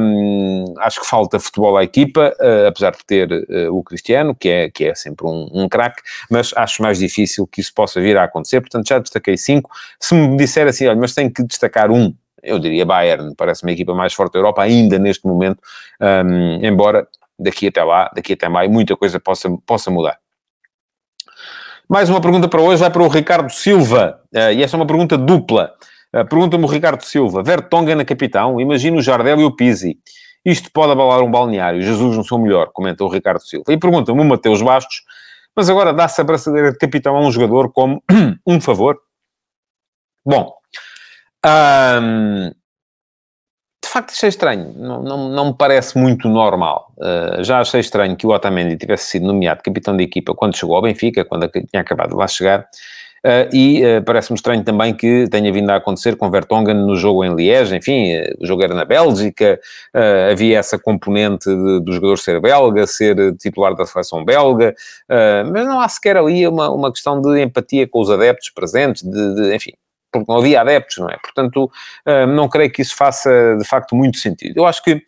Um, 0.01 0.73
acho 0.79 1.01
que 1.01 1.05
falta 1.05 1.39
futebol 1.39 1.77
à 1.77 1.83
equipa, 1.83 2.33
uh, 2.41 2.67
apesar 2.67 2.93
de 2.93 3.05
ter 3.05 3.31
uh, 3.31 3.77
o 3.77 3.83
Cristiano, 3.83 4.33
que 4.33 4.49
é, 4.49 4.71
que 4.71 4.85
é 4.85 4.95
sempre 4.95 5.27
um, 5.27 5.47
um 5.53 5.69
craque, 5.69 6.01
mas 6.31 6.51
acho 6.55 6.81
mais 6.81 6.97
difícil 6.97 7.45
que 7.45 7.61
isso 7.61 7.71
possa 7.75 8.01
vir 8.01 8.17
a 8.17 8.23
acontecer. 8.23 8.59
Portanto, 8.59 8.87
já 8.87 8.97
destaquei 8.97 9.37
cinco. 9.37 9.69
Se 9.99 10.15
me 10.15 10.35
disser 10.35 10.65
assim, 10.67 10.87
olha, 10.87 10.99
mas 10.99 11.13
tenho 11.13 11.31
que 11.31 11.43
destacar 11.43 11.91
um, 11.91 12.11
eu 12.43 12.59
diria 12.59 12.85
Bayern, 12.85 13.33
parece 13.35 13.63
uma 13.63 13.71
equipa 13.71 13.93
mais 13.93 14.13
forte 14.13 14.33
da 14.33 14.39
Europa 14.39 14.61
ainda 14.61 14.97
neste 14.97 15.25
momento, 15.25 15.59
um, 16.01 16.65
embora 16.65 17.07
daqui 17.39 17.68
até 17.68 17.83
lá, 17.83 18.12
daqui 18.13 18.33
até 18.33 18.50
maio, 18.50 18.69
muita 18.69 18.95
coisa 18.95 19.19
possa, 19.19 19.50
possa 19.65 19.89
mudar. 19.89 20.18
Mais 21.89 22.09
uma 22.09 22.21
pergunta 22.21 22.47
para 22.47 22.62
hoje 22.62 22.80
vai 22.80 22.91
para 22.91 23.01
o 23.01 23.07
Ricardo 23.07 23.50
Silva, 23.50 24.21
uh, 24.36 24.51
e 24.53 24.62
esta 24.62 24.75
é 24.75 24.80
uma 24.80 24.86
pergunta 24.86 25.18
dupla. 25.18 25.74
Uh, 26.13 26.25
Pergunta-me 26.27 26.63
o 26.63 26.68
Ricardo 26.68 27.03
Silva, 27.03 27.41
Vertonga 27.41 27.95
na 27.95 28.06
capitão, 28.06 28.59
imagina 28.59 28.97
o 28.97 29.01
Jardel 29.01 29.39
e 29.39 29.44
o 29.44 29.56
Pizzi. 29.56 29.97
Isto 30.45 30.71
pode 30.71 30.91
abalar 30.91 31.21
um 31.21 31.31
balneário, 31.31 31.81
Jesus 31.81 32.15
não 32.15 32.24
sou 32.24 32.39
melhor, 32.39 32.69
comenta 32.74 33.03
o 33.03 33.09
Ricardo 33.09 33.41
Silva. 33.41 33.71
E 33.74 33.77
pergunta-me 33.77 34.21
o 34.21 34.25
Mateus 34.25 34.62
Bastos, 34.62 35.01
mas 35.56 35.69
agora 35.69 35.94
dá-se 35.94 36.21
a 36.21 36.24
braçadeira 36.24 36.71
de 36.71 36.77
capitão 36.77 37.15
a 37.15 37.19
um 37.19 37.31
jogador 37.31 37.72
como 37.72 38.03
um 38.46 38.62
favor? 38.62 38.98
Bom, 40.25 40.53
um, 41.46 42.51
de 43.89 43.93
facto 43.93 44.12
achei 44.12 44.29
estranho, 44.29 44.72
não, 44.77 45.01
não, 45.01 45.29
não 45.29 45.48
me 45.48 45.55
parece 45.58 45.98
muito 45.98 46.29
normal. 46.29 46.93
Uh, 46.96 47.43
já 47.43 47.60
achei 47.60 47.79
estranho 47.79 48.15
que 48.15 48.27
o 48.27 48.29
Otamendi 48.29 48.77
tivesse 48.77 49.08
sido 49.08 49.25
nomeado 49.25 49.63
capitão 49.63 49.98
de 49.98 50.03
equipa 50.03 50.36
quando 50.36 50.55
chegou 50.55 50.75
ao 50.75 50.84
Benfica, 50.84 51.25
quando 51.25 51.50
tinha 51.50 51.81
acabado 51.81 52.12
de 52.12 52.15
lá 52.15 52.27
chegar, 52.27 52.60
uh, 52.60 53.50
e 53.51 53.81
uh, 53.84 54.03
parece-me 54.03 54.36
estranho 54.36 54.63
também 54.63 54.93
que 54.93 55.27
tenha 55.31 55.51
vindo 55.51 55.72
a 55.72 55.77
acontecer 55.77 56.15
com 56.15 56.29
Vertonghen 56.29 56.75
no 56.75 56.96
jogo 56.96 57.25
em 57.25 57.34
Liège, 57.34 57.75
enfim, 57.75 58.13
o 58.39 58.46
jogo 58.46 58.63
era 58.63 58.75
na 58.75 58.86
Bélgica, 58.86 59.60
havia 60.31 60.60
essa 60.60 60.77
componente 60.77 61.50
do 61.50 61.91
jogador 61.91 62.19
ser 62.19 62.39
belga, 62.39 62.86
ser 62.86 63.36
titular 63.38 63.74
da 63.74 63.88
seleção 63.88 64.24
belga, 64.24 64.75
mas 65.51 65.65
não 65.65 65.79
há 65.79 65.89
sequer 65.89 66.15
ali 66.15 66.48
uma, 66.48 66.69
uma 66.69 66.91
questão 66.91 67.19
de 67.19 67.41
empatia 67.41 67.88
com 67.88 68.00
os 68.00 68.12
adeptos 68.12 68.51
presentes, 68.51 69.01
de, 69.01 69.36
de 69.36 69.55
enfim, 69.55 69.72
porque 70.12 70.32
não 70.32 70.39
havia 70.39 70.62
adeptos, 70.62 70.98
não 70.98 71.10
é? 71.10 71.18
Portanto, 71.18 71.72
ah, 72.06 72.25
não 72.25 72.48
creio 72.48 72.72
que 72.72 72.82
isso 72.82 72.96
faça, 72.96 73.58
de 73.58 73.66
facto, 73.66 73.96
muito 73.96 74.18
sentido. 74.18 74.58
Eu 74.58 74.66
acho 74.66 74.84
que 74.84 75.01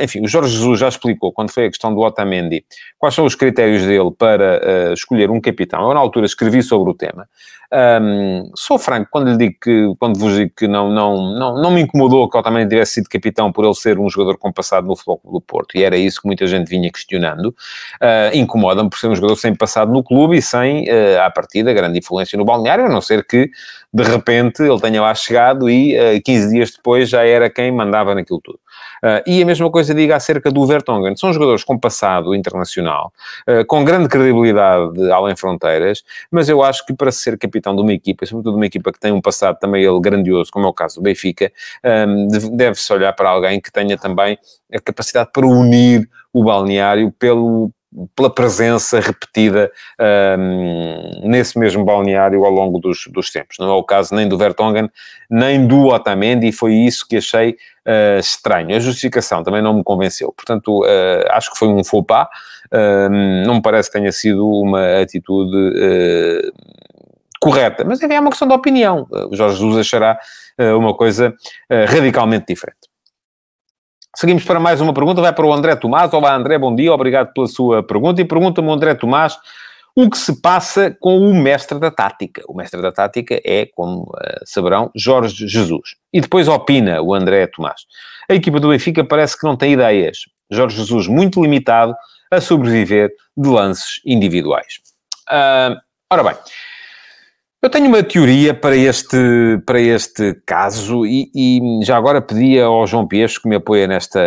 enfim, 0.00 0.22
o 0.22 0.28
Jorge 0.28 0.54
Jesus 0.54 0.78
já 0.78 0.88
explicou, 0.88 1.32
quando 1.32 1.50
foi 1.50 1.66
a 1.66 1.68
questão 1.68 1.94
do 1.94 2.00
Otamendi, 2.00 2.64
quais 2.98 3.14
são 3.14 3.24
os 3.24 3.34
critérios 3.34 3.82
dele 3.84 4.10
para 4.16 4.60
uh, 4.90 4.92
escolher 4.92 5.30
um 5.30 5.40
capitão. 5.40 5.82
Eu, 5.82 5.94
na 5.94 6.00
altura, 6.00 6.26
escrevi 6.26 6.62
sobre 6.62 6.90
o 6.90 6.94
tema. 6.94 7.26
Um, 7.72 8.50
sou 8.56 8.80
franco 8.80 9.08
quando 9.12 9.30
lhe 9.30 9.36
digo 9.36 9.54
que, 9.62 9.94
quando 9.96 10.18
vos 10.18 10.34
digo 10.34 10.50
que 10.56 10.66
não, 10.66 10.90
não, 10.90 11.32
não, 11.38 11.62
não 11.62 11.70
me 11.70 11.82
incomodou 11.82 12.28
que 12.28 12.36
Otamendi 12.36 12.70
tivesse 12.70 12.94
sido 12.94 13.08
capitão 13.08 13.52
por 13.52 13.64
ele 13.64 13.74
ser 13.74 13.96
um 13.96 14.10
jogador 14.10 14.36
com 14.38 14.52
passado 14.52 14.88
no 14.88 14.96
Futebol 14.96 15.20
do 15.32 15.40
Porto, 15.40 15.76
e 15.76 15.84
era 15.84 15.96
isso 15.96 16.20
que 16.20 16.26
muita 16.26 16.48
gente 16.48 16.68
vinha 16.68 16.90
questionando. 16.90 17.46
Uh, 17.46 18.34
Incomoda-me 18.34 18.90
por 18.90 18.98
ser 18.98 19.06
um 19.06 19.14
jogador 19.14 19.36
sem 19.36 19.54
passado 19.54 19.92
no 19.92 20.02
clube 20.02 20.36
e 20.36 20.42
sem, 20.42 20.84
uh, 20.90 21.20
à 21.22 21.30
partida, 21.30 21.72
grande 21.72 22.00
influência 22.00 22.36
no 22.36 22.44
balneário, 22.44 22.86
a 22.86 22.88
não 22.88 23.00
ser 23.00 23.24
que, 23.24 23.48
de 23.94 24.02
repente, 24.02 24.62
ele 24.62 24.80
tenha 24.80 25.00
lá 25.00 25.14
chegado 25.14 25.70
e 25.70 25.96
uh, 25.96 26.20
15 26.24 26.52
dias 26.52 26.72
depois 26.72 27.08
já 27.08 27.24
era 27.24 27.48
quem 27.48 27.70
mandava 27.70 28.16
naquilo 28.16 28.40
tudo. 28.42 28.58
Uh, 29.02 29.22
e 29.26 29.42
a 29.42 29.46
mesma 29.46 29.70
coisa 29.70 29.94
diga 29.94 30.16
acerca 30.16 30.50
do 30.50 30.66
Vertonghen. 30.66 31.16
São 31.16 31.32
jogadores 31.32 31.64
com 31.64 31.78
passado 31.78 32.34
internacional, 32.34 33.12
uh, 33.48 33.64
com 33.66 33.84
grande 33.84 34.08
credibilidade 34.08 35.10
além 35.10 35.34
fronteiras, 35.36 36.02
mas 36.30 36.48
eu 36.48 36.62
acho 36.62 36.84
que 36.84 36.92
para 36.92 37.10
ser 37.10 37.38
capitão 37.38 37.74
de 37.74 37.82
uma 37.82 37.92
equipa, 37.92 38.26
sobretudo 38.26 38.52
de 38.52 38.56
uma 38.58 38.66
equipa 38.66 38.92
que 38.92 39.00
tem 39.00 39.12
um 39.12 39.20
passado 39.20 39.58
também 39.58 39.82
ele 39.82 40.00
grandioso, 40.00 40.50
como 40.50 40.66
é 40.66 40.68
o 40.68 40.72
caso 40.72 40.96
do 40.96 41.02
Benfica, 41.02 41.50
um, 42.08 42.56
deve-se 42.56 42.92
olhar 42.92 43.12
para 43.12 43.30
alguém 43.30 43.60
que 43.60 43.72
tenha 43.72 43.96
também 43.96 44.38
a 44.72 44.80
capacidade 44.80 45.30
para 45.32 45.46
unir 45.46 46.08
o 46.32 46.44
balneário 46.44 47.12
pelo, 47.18 47.70
pela 48.14 48.30
presença 48.32 49.00
repetida 49.00 49.70
um, 50.38 51.28
nesse 51.28 51.58
mesmo 51.58 51.84
balneário 51.84 52.44
ao 52.44 52.50
longo 52.50 52.78
dos, 52.78 53.06
dos 53.08 53.30
tempos. 53.30 53.56
Não 53.58 53.68
é 53.68 53.72
o 53.72 53.82
caso 53.82 54.14
nem 54.14 54.28
do 54.28 54.38
Vertonghen, 54.38 54.88
nem 55.28 55.66
do 55.66 55.86
Otamendi, 55.86 56.48
e 56.48 56.52
foi 56.52 56.74
isso 56.74 57.06
que 57.06 57.16
achei 57.16 57.56
uh, 57.86 58.18
estranho. 58.18 58.76
A 58.76 58.80
justificação 58.80 59.42
também 59.42 59.60
não 59.60 59.74
me 59.74 59.82
convenceu. 59.82 60.32
Portanto, 60.32 60.82
uh, 60.82 61.30
acho 61.30 61.50
que 61.52 61.58
foi 61.58 61.68
um 61.68 61.82
faux 61.82 62.06
pas. 62.06 62.28
Uh, 62.72 63.44
não 63.44 63.54
me 63.54 63.62
parece 63.62 63.90
que 63.90 63.98
tenha 63.98 64.12
sido 64.12 64.48
uma 64.48 65.00
atitude 65.00 65.56
uh, 65.56 66.52
correta. 67.40 67.84
Mas, 67.84 68.00
enfim, 68.00 68.14
é 68.14 68.20
uma 68.20 68.30
questão 68.30 68.46
de 68.46 68.54
opinião. 68.54 69.06
O 69.30 69.34
Jorge 69.34 69.56
Jesus 69.56 69.78
achará 69.78 70.18
uma 70.76 70.94
coisa 70.94 71.34
radicalmente 71.88 72.44
diferente. 72.48 72.89
Seguimos 74.20 74.44
para 74.44 74.60
mais 74.60 74.82
uma 74.82 74.92
pergunta, 74.92 75.22
vai 75.22 75.32
para 75.32 75.46
o 75.46 75.50
André 75.50 75.74
Tomás. 75.76 76.12
Olá, 76.12 76.36
André, 76.36 76.58
bom 76.58 76.76
dia, 76.76 76.92
obrigado 76.92 77.32
pela 77.32 77.46
sua 77.46 77.82
pergunta. 77.82 78.20
E 78.20 78.24
pergunta-me 78.26 78.70
André 78.70 78.94
Tomás 78.94 79.38
o 79.96 80.10
que 80.10 80.18
se 80.18 80.42
passa 80.42 80.94
com 81.00 81.16
o 81.16 81.34
mestre 81.34 81.78
da 81.78 81.90
tática. 81.90 82.42
O 82.46 82.54
mestre 82.54 82.82
da 82.82 82.92
tática 82.92 83.40
é, 83.42 83.64
como 83.74 84.02
uh, 84.02 84.44
saberão, 84.44 84.90
Jorge 84.94 85.48
Jesus. 85.48 85.94
E 86.12 86.20
depois 86.20 86.48
opina 86.48 87.00
o 87.00 87.14
André 87.14 87.46
Tomás. 87.46 87.86
A 88.28 88.34
equipa 88.34 88.60
do 88.60 88.68
Benfica 88.68 89.02
parece 89.02 89.40
que 89.40 89.46
não 89.46 89.56
tem 89.56 89.72
ideias. 89.72 90.26
Jorge 90.50 90.76
Jesus 90.76 91.06
muito 91.06 91.40
limitado 91.42 91.94
a 92.30 92.42
sobreviver 92.42 93.10
de 93.34 93.48
lances 93.48 94.02
individuais. 94.04 94.80
Uh, 95.30 95.80
ora 96.12 96.24
bem, 96.24 96.34
eu 97.62 97.68
tenho 97.68 97.88
uma 97.88 98.02
teoria 98.02 98.54
para 98.54 98.74
este, 98.74 99.16
para 99.66 99.78
este 99.78 100.34
caso 100.46 101.04
e, 101.04 101.30
e 101.34 101.60
já 101.84 101.96
agora 101.96 102.22
pedia 102.22 102.64
ao 102.64 102.86
João 102.86 103.06
Piesco 103.06 103.42
que 103.42 103.48
me 103.48 103.56
apoia 103.56 103.86
nesta, 103.86 104.18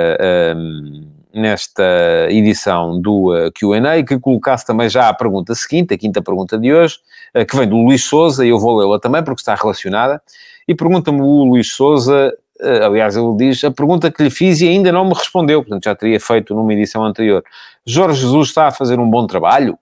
um, 0.56 1.08
nesta 1.34 1.84
edição 2.30 3.02
do 3.02 3.34
uh, 3.34 3.52
Q&A 3.52 4.04
que 4.04 4.20
colocasse 4.20 4.66
também 4.68 4.88
já 4.88 5.10
a 5.10 5.14
pergunta 5.16 5.56
seguinte, 5.56 5.96
a 5.96 5.98
quinta 5.98 6.22
pergunta 6.22 6.60
de 6.60 6.72
hoje, 6.72 7.00
uh, 7.36 7.44
que 7.44 7.58
vem 7.58 7.68
do 7.68 7.78
Luís 7.78 8.04
Souza, 8.04 8.46
e 8.46 8.50
eu 8.50 8.60
vou 8.60 8.78
lê-la 8.78 9.00
também 9.00 9.24
porque 9.24 9.42
está 9.42 9.56
relacionada, 9.56 10.22
e 10.68 10.76
pergunta-me 10.76 11.22
o 11.22 11.44
Luís 11.44 11.74
Souza, 11.74 12.32
uh, 12.62 12.86
aliás 12.86 13.16
ele 13.16 13.36
diz, 13.36 13.64
a 13.64 13.72
pergunta 13.72 14.12
que 14.12 14.22
lhe 14.22 14.30
fiz 14.30 14.62
e 14.62 14.68
ainda 14.68 14.92
não 14.92 15.06
me 15.06 15.14
respondeu, 15.16 15.64
portanto 15.64 15.86
já 15.86 15.96
teria 15.96 16.20
feito 16.20 16.54
numa 16.54 16.72
edição 16.72 17.04
anterior. 17.04 17.44
Jorge 17.84 18.22
Jesus 18.22 18.50
está 18.50 18.68
a 18.68 18.72
fazer 18.72 19.00
um 19.00 19.10
bom 19.10 19.26
trabalho? 19.26 19.76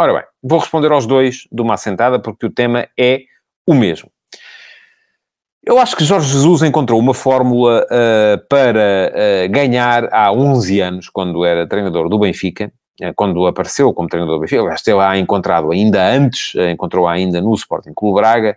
Ora 0.00 0.12
bem, 0.12 0.22
vou 0.40 0.60
responder 0.60 0.92
aos 0.92 1.06
dois 1.06 1.48
de 1.50 1.60
uma 1.60 1.74
assentada, 1.74 2.20
porque 2.20 2.46
o 2.46 2.50
tema 2.50 2.86
é 2.96 3.22
o 3.66 3.74
mesmo. 3.74 4.08
Eu 5.64 5.76
acho 5.76 5.96
que 5.96 6.04
Jorge 6.04 6.30
Jesus 6.32 6.62
encontrou 6.62 7.00
uma 7.00 7.12
fórmula 7.12 7.84
uh, 7.84 8.48
para 8.48 9.12
uh, 9.12 9.50
ganhar 9.50 10.08
há 10.12 10.32
11 10.32 10.80
anos, 10.80 11.08
quando 11.08 11.44
era 11.44 11.66
treinador 11.66 12.08
do 12.08 12.16
Benfica, 12.16 12.72
uh, 13.02 13.12
quando 13.16 13.44
apareceu 13.44 13.92
como 13.92 14.08
treinador 14.08 14.36
do 14.36 14.40
Benfica, 14.40 14.62
aliás, 14.62 14.82
teve-a 14.82 15.18
encontrado 15.18 15.72
ainda 15.72 16.08
antes, 16.08 16.54
encontrou-a 16.70 17.10
ainda 17.10 17.40
no 17.40 17.52
Sporting 17.54 17.92
Clube 17.92 18.20
Braga, 18.20 18.56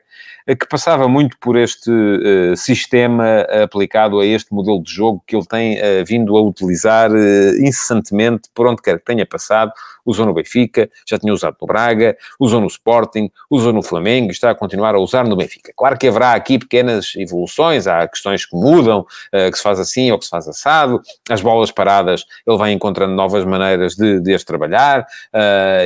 que 0.56 0.68
passava 0.68 1.08
muito 1.08 1.38
por 1.40 1.58
este 1.58 1.92
uh, 1.92 2.58
sistema 2.58 3.42
aplicado 3.64 4.20
a 4.20 4.26
este 4.26 4.54
modelo 4.54 4.82
de 4.82 4.92
jogo 4.92 5.24
que 5.26 5.36
ele 5.36 5.46
tem 5.46 5.78
uh, 5.78 6.06
vindo 6.06 6.36
a 6.36 6.42
utilizar 6.42 7.12
uh, 7.12 7.56
incessantemente 7.60 8.50
por 8.54 8.68
onde 8.68 8.82
quer 8.82 9.00
que 9.00 9.06
tenha 9.06 9.26
passado. 9.26 9.72
Usou 10.04 10.26
no 10.26 10.34
Benfica, 10.34 10.90
já 11.08 11.20
tinha 11.20 11.32
usado 11.32 11.58
no 11.62 11.68
Braga, 11.68 12.18
usou 12.40 12.60
no 12.60 12.66
Sporting, 12.66 13.30
usou 13.50 13.72
no 13.72 13.84
Flamengo 13.84 14.30
e 14.30 14.32
está 14.32 14.50
a 14.50 14.56
continuar 14.56 14.96
a 14.96 15.00
usar 15.00 15.28
no 15.28 15.36
Benfica. 15.36 15.72
Claro 15.78 15.96
que 15.96 16.08
haverá 16.08 16.34
aqui 16.34 16.58
pequenas 16.58 17.14
evoluções, 17.16 17.86
há 17.86 18.08
questões 18.08 18.44
que 18.44 18.56
mudam, 18.56 19.06
que 19.32 19.56
se 19.56 19.62
faz 19.62 19.80
assim 19.80 20.12
ou 20.12 20.18
que 20.18 20.26
se 20.26 20.32
faz 20.32 20.48
assado. 20.48 21.00
As 21.30 21.40
bolas 21.40 21.72
paradas, 21.72 22.26
ele 22.48 22.58
vai 22.58 22.72
encontrando 22.72 23.14
novas 23.14 23.46
maneiras 23.46 23.96
de, 23.96 24.20
de 24.22 24.34
as 24.34 24.44
trabalhar 24.44 25.06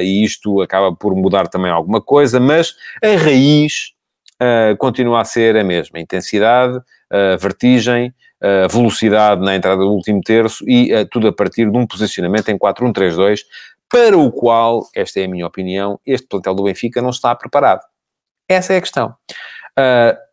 e 0.01 0.24
isto 0.24 0.62
acaba 0.62 0.95
por 0.95 1.13
mudar 1.13 1.50
também 1.50 1.69
alguma 1.69 2.01
coisa, 2.01 2.39
mas 2.39 2.74
a 3.03 3.22
raiz 3.22 3.94
uh, 4.42 4.75
continua 4.77 5.22
a 5.22 5.25
ser 5.25 5.56
a 5.56 5.63
mesma. 5.63 6.00
Intensidade, 6.00 6.77
uh, 6.77 7.38
vertigem, 7.39 8.13
uh, 8.42 8.70
velocidade 8.70 9.42
na 9.42 9.56
entrada 9.56 9.82
do 9.82 9.92
último 9.92 10.22
terço 10.22 10.68
e 10.68 11.06
tudo 11.12 11.27
a 11.27 11.34
partir 11.34 11.70
de 11.70 11.77
um 11.77 11.86
posicionamento 11.86 12.50
em 12.50 12.58
4-1-3-2, 12.58 13.42
para 13.89 14.18
o 14.18 14.32
qual, 14.32 14.88
esta 14.96 15.20
é 15.20 15.25
a 15.25 15.27
minha 15.27 15.46
opinião, 15.46 16.00
este 16.06 16.27
plantel 16.27 16.56
do 16.56 16.63
Benfica 16.63 17.01
não 17.01 17.12
está 17.12 17.34
preparado. 17.36 17.82
Essa 18.50 18.74
é 18.74 18.77
a 18.77 18.82
questão. 18.82 19.15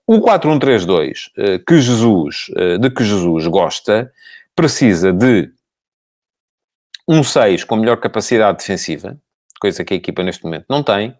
o 0.06 0.20
4-1-3-2 0.20 1.62
que 1.66 1.80
Jesus, 1.80 2.46
de 2.80 2.90
que 2.90 3.04
Jesus 3.04 3.46
gosta 3.46 4.10
precisa 4.56 5.12
de 5.12 5.50
um 7.06 7.22
6 7.22 7.64
com 7.64 7.76
melhor 7.76 7.98
capacidade 7.98 8.58
defensiva, 8.58 9.18
coisa 9.62 9.84
que 9.84 9.94
a 9.94 9.96
equipa 9.96 10.24
neste 10.24 10.42
momento 10.42 10.64
não 10.68 10.82
tem, 10.82 11.14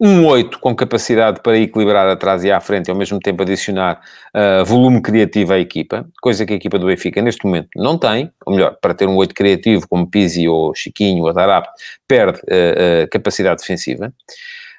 um 0.00 0.24
8 0.26 0.58
com 0.58 0.74
capacidade 0.74 1.42
para 1.42 1.58
equilibrar 1.58 2.08
atrás 2.08 2.42
e 2.42 2.50
à 2.50 2.58
frente 2.58 2.88
e 2.88 2.90
ao 2.90 2.96
mesmo 2.96 3.20
tempo 3.20 3.42
adicionar 3.42 4.00
uh, 4.34 4.64
volume 4.64 5.02
criativo 5.02 5.52
à 5.52 5.58
equipa, 5.58 6.08
coisa 6.22 6.46
que 6.46 6.54
a 6.54 6.56
equipa 6.56 6.78
do 6.78 6.86
Benfica 6.86 7.20
neste 7.20 7.44
momento 7.44 7.68
não 7.76 7.98
tem, 7.98 8.32
ou 8.46 8.54
melhor, 8.54 8.78
para 8.80 8.94
ter 8.94 9.06
um 9.06 9.16
8 9.16 9.34
criativo 9.34 9.86
como 9.86 10.10
Pizzi 10.10 10.48
ou 10.48 10.74
Chiquinho 10.74 11.24
ou 11.24 11.32
Darap, 11.34 11.66
perde 12.08 12.38
uh, 12.38 13.04
uh, 13.04 13.08
capacidade 13.10 13.60
defensiva. 13.60 14.12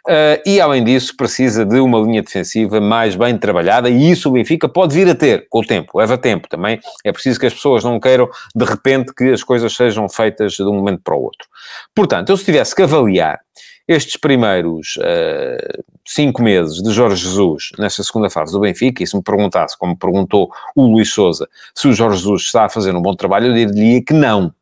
Uh, 0.08 0.38
e, 0.46 0.62
além 0.62 0.84
disso, 0.84 1.18
precisa 1.18 1.66
de 1.66 1.80
uma 1.80 2.00
linha 2.00 2.22
defensiva 2.22 2.80
mais 2.80 3.16
bem 3.16 3.36
trabalhada, 3.38 3.90
e 3.90 4.12
isso 4.12 4.30
o 4.30 4.34
Benfica 4.34 4.70
pode 4.70 4.94
vir 4.94 5.10
a 5.10 5.16
ter 5.16 5.48
com 5.50 5.62
o 5.62 5.66
tempo, 5.66 5.98
leva 5.98 6.16
tempo 6.16 6.48
também. 6.48 6.80
É 7.04 7.12
preciso 7.12 7.40
que 7.40 7.48
as 7.48 7.54
pessoas 7.56 7.84
não 7.84 8.00
queiram, 8.00 8.30
de 8.56 8.66
repente, 8.66 9.14
que 9.16 9.32
as 9.32 9.42
coisas 9.42 9.76
sejam 9.76 10.08
feitas 10.08 10.54
de 10.54 10.64
um 10.64 10.76
momento 10.76 11.02
para 11.04 11.16
o 11.16 11.24
outro. 11.24 11.48
Portanto, 11.96 12.30
eu 12.30 12.38
se 12.38 12.46
tivesse 12.46 12.76
que 12.76 12.84
avaliar 12.84 13.40
estes 13.88 14.16
primeiros 14.16 14.96
uh, 14.98 15.84
cinco 16.06 16.44
meses 16.44 16.84
de 16.84 16.92
Jorge 16.92 17.24
Jesus 17.24 17.70
nesta 17.80 18.04
segunda 18.04 18.30
fase 18.30 18.52
do 18.52 18.60
Benfica, 18.60 19.04
e 19.04 19.08
se 19.08 19.16
me 19.16 19.24
perguntasse, 19.24 19.76
como 19.76 19.98
perguntou 19.98 20.52
o 20.76 20.86
Luís 20.86 21.12
Souza, 21.12 21.48
se 21.74 21.88
o 21.88 21.94
Jorge 21.94 22.18
Jesus 22.18 22.44
está 22.44 22.66
a 22.66 22.70
fazer 22.70 22.96
um 22.96 23.02
bom 23.02 23.16
trabalho, 23.16 23.58
eu 23.58 23.72
diria 23.72 24.04
que 24.04 24.14
não. 24.14 24.54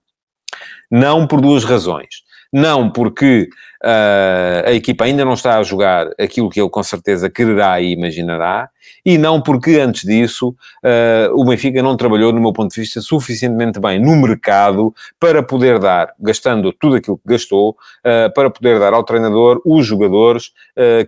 Não 0.90 1.28
por 1.28 1.42
duas 1.42 1.66
razões. 1.66 2.23
Não 2.54 2.88
porque 2.88 3.50
uh, 3.84 4.70
a 4.70 4.74
equipa 4.74 5.06
ainda 5.06 5.26
não 5.26 5.34
está 5.34 5.58
a 5.58 5.64
jogar 5.64 6.12
aquilo 6.20 6.52
que 6.52 6.62
ele 6.62 6.70
com 6.70 6.84
certeza 6.84 7.32
quererá 7.32 7.82
e 7.82 7.94
imaginará, 7.94 8.70
e 9.04 9.18
não 9.18 9.42
porque 9.42 9.80
antes 9.80 10.04
disso 10.04 10.50
uh, 10.50 11.34
o 11.34 11.44
Benfica 11.46 11.82
não 11.82 11.98
trabalhou, 11.98 12.32
no 12.32 12.40
meu 12.40 12.54
ponto 12.54 12.72
de 12.72 12.80
vista, 12.80 13.02
suficientemente 13.02 13.80
bem 13.80 14.00
no 14.00 14.16
mercado 14.16 14.94
para 15.20 15.42
poder 15.42 15.80
dar, 15.80 16.14
gastando 16.20 16.72
tudo 16.72 16.98
aquilo 16.98 17.18
que 17.18 17.28
gastou, 17.28 17.72
uh, 17.72 18.32
para 18.36 18.52
poder 18.52 18.80
dar 18.80 18.94
ao 18.94 19.04
treinador 19.04 19.60
os 19.66 19.86
jogadores 19.86 20.52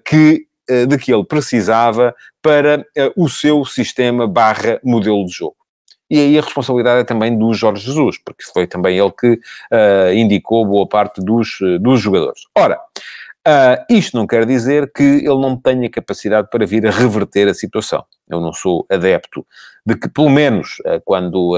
que 0.03 0.47
de 0.87 0.97
que 0.97 1.13
ele 1.13 1.23
precisava 1.23 2.15
para 2.41 2.83
o 3.15 3.29
seu 3.29 3.63
sistema 3.65 4.27
barra 4.27 4.79
modelo 4.83 5.23
de 5.23 5.31
jogo. 5.31 5.64
E 6.09 6.19
aí 6.19 6.37
a 6.37 6.41
responsabilidade 6.41 7.01
é 7.01 7.03
também 7.03 7.37
do 7.37 7.53
Jorge 7.53 7.83
Jesus, 7.83 8.17
porque 8.17 8.43
foi 8.43 8.67
também 8.67 8.97
ele 8.97 9.11
que 9.11 9.33
uh, 9.33 10.13
indicou 10.13 10.65
boa 10.65 10.87
parte 10.87 11.19
dos, 11.19 11.59
uh, 11.61 11.79
dos 11.79 11.99
jogadores. 11.99 12.41
Ora, 12.55 12.77
uh, 12.77 13.85
isto 13.89 14.15
não 14.15 14.27
quer 14.27 14.45
dizer 14.45 14.91
que 14.93 15.03
ele 15.03 15.39
não 15.39 15.57
tenha 15.57 15.89
capacidade 15.89 16.47
para 16.51 16.65
vir 16.65 16.85
a 16.85 16.91
reverter 16.91 17.47
a 17.47 17.53
situação. 17.53 18.03
Eu 18.29 18.39
não 18.39 18.53
sou 18.53 18.85
adepto 18.89 19.45
de 19.83 19.95
que, 19.95 20.09
pelo 20.09 20.29
menos, 20.31 20.77
quando 21.03 21.55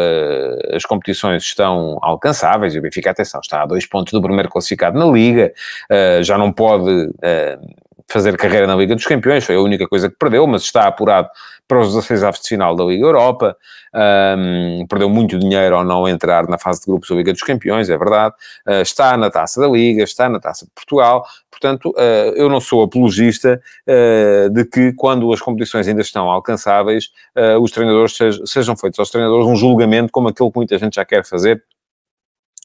as 0.74 0.84
competições 0.84 1.44
estão 1.44 1.98
alcançáveis, 2.02 2.76
e 2.76 2.80
o 2.80 2.82
Benfica, 2.82 3.10
atenção, 3.10 3.40
está 3.40 3.62
a 3.62 3.66
dois 3.66 3.86
pontos 3.86 4.12
do 4.12 4.22
primeiro 4.22 4.50
classificado 4.50 5.00
na 5.00 5.06
Liga, 5.06 5.54
já 6.22 6.38
não 6.38 6.52
pode 6.52 7.10
fazer 8.10 8.38
carreira 8.38 8.66
na 8.66 8.76
Liga 8.76 8.96
dos 8.96 9.06
Campeões, 9.06 9.44
foi 9.44 9.56
a 9.56 9.62
única 9.62 9.88
coisa 9.88 10.10
que 10.10 10.16
perdeu, 10.16 10.48
mas 10.48 10.64
está 10.64 10.88
apurado 10.88 11.30
para 11.68 11.82
os 11.82 11.88
16 11.94 12.24
aves 12.24 12.42
de 12.42 12.48
final 12.48 12.76
da 12.76 12.86
Liga 12.86 13.06
Europa, 13.06 13.58
um, 14.38 14.86
perdeu 14.88 15.10
muito 15.10 15.38
dinheiro 15.38 15.76
ao 15.76 15.84
não 15.84 16.08
entrar 16.08 16.48
na 16.48 16.58
fase 16.58 16.80
de 16.80 16.86
grupos 16.86 17.10
da 17.10 17.16
Liga 17.16 17.34
dos 17.34 17.42
Campeões, 17.42 17.90
é 17.90 17.98
verdade, 17.98 18.34
uh, 18.66 18.82
está 18.82 19.18
na 19.18 19.30
Taça 19.30 19.60
da 19.60 19.68
Liga, 19.68 20.04
está 20.04 20.30
na 20.30 20.40
Taça 20.40 20.66
de 20.66 20.72
Portugal, 20.74 21.26
portanto, 21.52 21.90
uh, 21.90 22.34
eu 22.36 22.48
não 22.50 22.62
sou 22.62 22.84
apologista 22.84 23.62
uh, 23.86 24.50
de 24.50 24.64
que 24.64 24.94
quando 24.94 25.32
as 25.34 25.42
competições 25.42 25.88
ainda 25.88 26.02
estão 26.02 26.30
alcançáveis, 26.30 27.10
os 27.62 27.72
treinadores 27.72 28.16
sejam, 28.16 28.46
sejam 28.46 28.78
feitos 28.78 29.00
aos 29.00 29.10
treinadores 29.10 29.46
um 29.46 29.56
julgamento 29.56 30.12
como 30.12 30.30
aquele 30.30 30.50
que 30.50 30.58
muita 30.58 30.78
gente 30.78 30.96
já 30.96 31.06
quer 31.06 31.24
fazer 31.24 31.62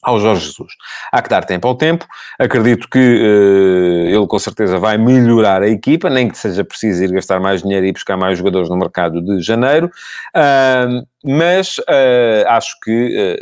ao 0.03 0.19
Jorge 0.19 0.47
Jesus. 0.47 0.73
Há 1.11 1.21
que 1.21 1.29
dar 1.29 1.45
tempo 1.45 1.67
ao 1.67 1.75
tempo. 1.75 2.05
Acredito 2.37 2.89
que 2.89 2.99
uh, 2.99 4.07
ele 4.07 4.27
com 4.27 4.39
certeza 4.39 4.77
vai 4.77 4.97
melhorar 4.97 5.61
a 5.63 5.69
equipa, 5.69 6.09
nem 6.09 6.29
que 6.29 6.37
seja 6.37 6.63
preciso 6.63 7.03
ir 7.03 7.11
gastar 7.11 7.39
mais 7.39 7.63
dinheiro 7.63 7.85
e 7.85 7.91
buscar 7.91 8.17
mais 8.17 8.37
jogadores 8.37 8.69
no 8.69 8.77
mercado 8.77 9.21
de 9.21 9.41
janeiro. 9.41 9.89
Uh, 10.35 11.05
mas 11.25 11.77
uh, 11.79 12.47
acho 12.47 12.77
que, 12.83 13.37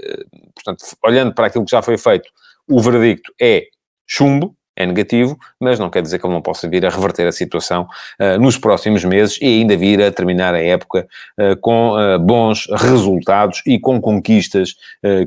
portanto, 0.53 0.85
olhando 1.03 1.33
para 1.33 1.47
aquilo 1.47 1.65
que 1.65 1.71
já 1.71 1.81
foi 1.81 1.97
feito, 1.97 2.29
o 2.69 2.79
veredicto 2.79 3.33
é 3.41 3.63
chumbo, 4.07 4.55
é 4.81 4.85
negativo, 4.85 5.37
mas 5.59 5.79
não 5.79 5.89
quer 5.89 6.01
dizer 6.01 6.19
que 6.19 6.25
ele 6.25 6.33
não 6.33 6.41
possa 6.41 6.67
vir 6.67 6.85
a 6.85 6.89
reverter 6.89 7.27
a 7.27 7.31
situação 7.31 7.87
uh, 8.19 8.39
nos 8.39 8.57
próximos 8.57 9.03
meses 9.03 9.37
e 9.41 9.45
ainda 9.45 9.77
vir 9.77 10.01
a 10.01 10.11
terminar 10.11 10.53
a 10.53 10.61
época 10.61 11.07
uh, 11.39 11.55
com 11.57 11.93
uh, 11.93 12.19
bons 12.19 12.67
resultados 12.71 13.61
e 13.65 13.79
com 13.79 13.99
conquistas 13.99 14.75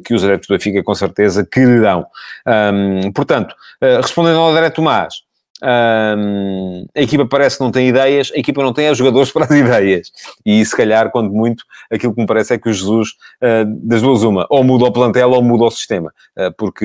que 0.04 0.14
os 0.14 0.24
adeptos 0.24 0.48
do 0.48 0.54
Benfica 0.54 0.82
com 0.82 0.94
certeza 0.94 1.46
quererão. 1.50 2.06
Um, 2.46 3.10
portanto, 3.12 3.54
respondendo 3.80 4.38
ao 4.38 4.50
André 4.50 4.70
Tomás, 4.70 5.22
um, 5.64 6.86
a 6.94 7.00
equipa 7.00 7.26
parece 7.26 7.56
que 7.56 7.64
não 7.64 7.70
tem 7.70 7.88
ideias, 7.88 8.30
a 8.34 8.38
equipa 8.38 8.62
não 8.62 8.72
tem 8.72 8.90
os 8.90 8.98
jogadores 8.98 9.30
para 9.32 9.44
as 9.46 9.50
ideias. 9.50 10.12
E 10.44 10.64
se 10.64 10.76
calhar, 10.76 11.10
quando 11.10 11.32
muito, 11.32 11.64
aquilo 11.90 12.14
que 12.14 12.20
me 12.20 12.26
parece 12.26 12.54
é 12.54 12.58
que 12.58 12.68
o 12.68 12.72
Jesus, 12.72 13.10
uh, 13.42 13.64
das 13.82 14.02
duas 14.02 14.22
uma, 14.22 14.46
ou 14.50 14.62
muda 14.62 14.84
o 14.84 14.92
plantel 14.92 15.30
ou 15.30 15.42
muda 15.42 15.64
o 15.64 15.70
sistema, 15.70 16.12
uh, 16.36 16.52
porque 16.56 16.84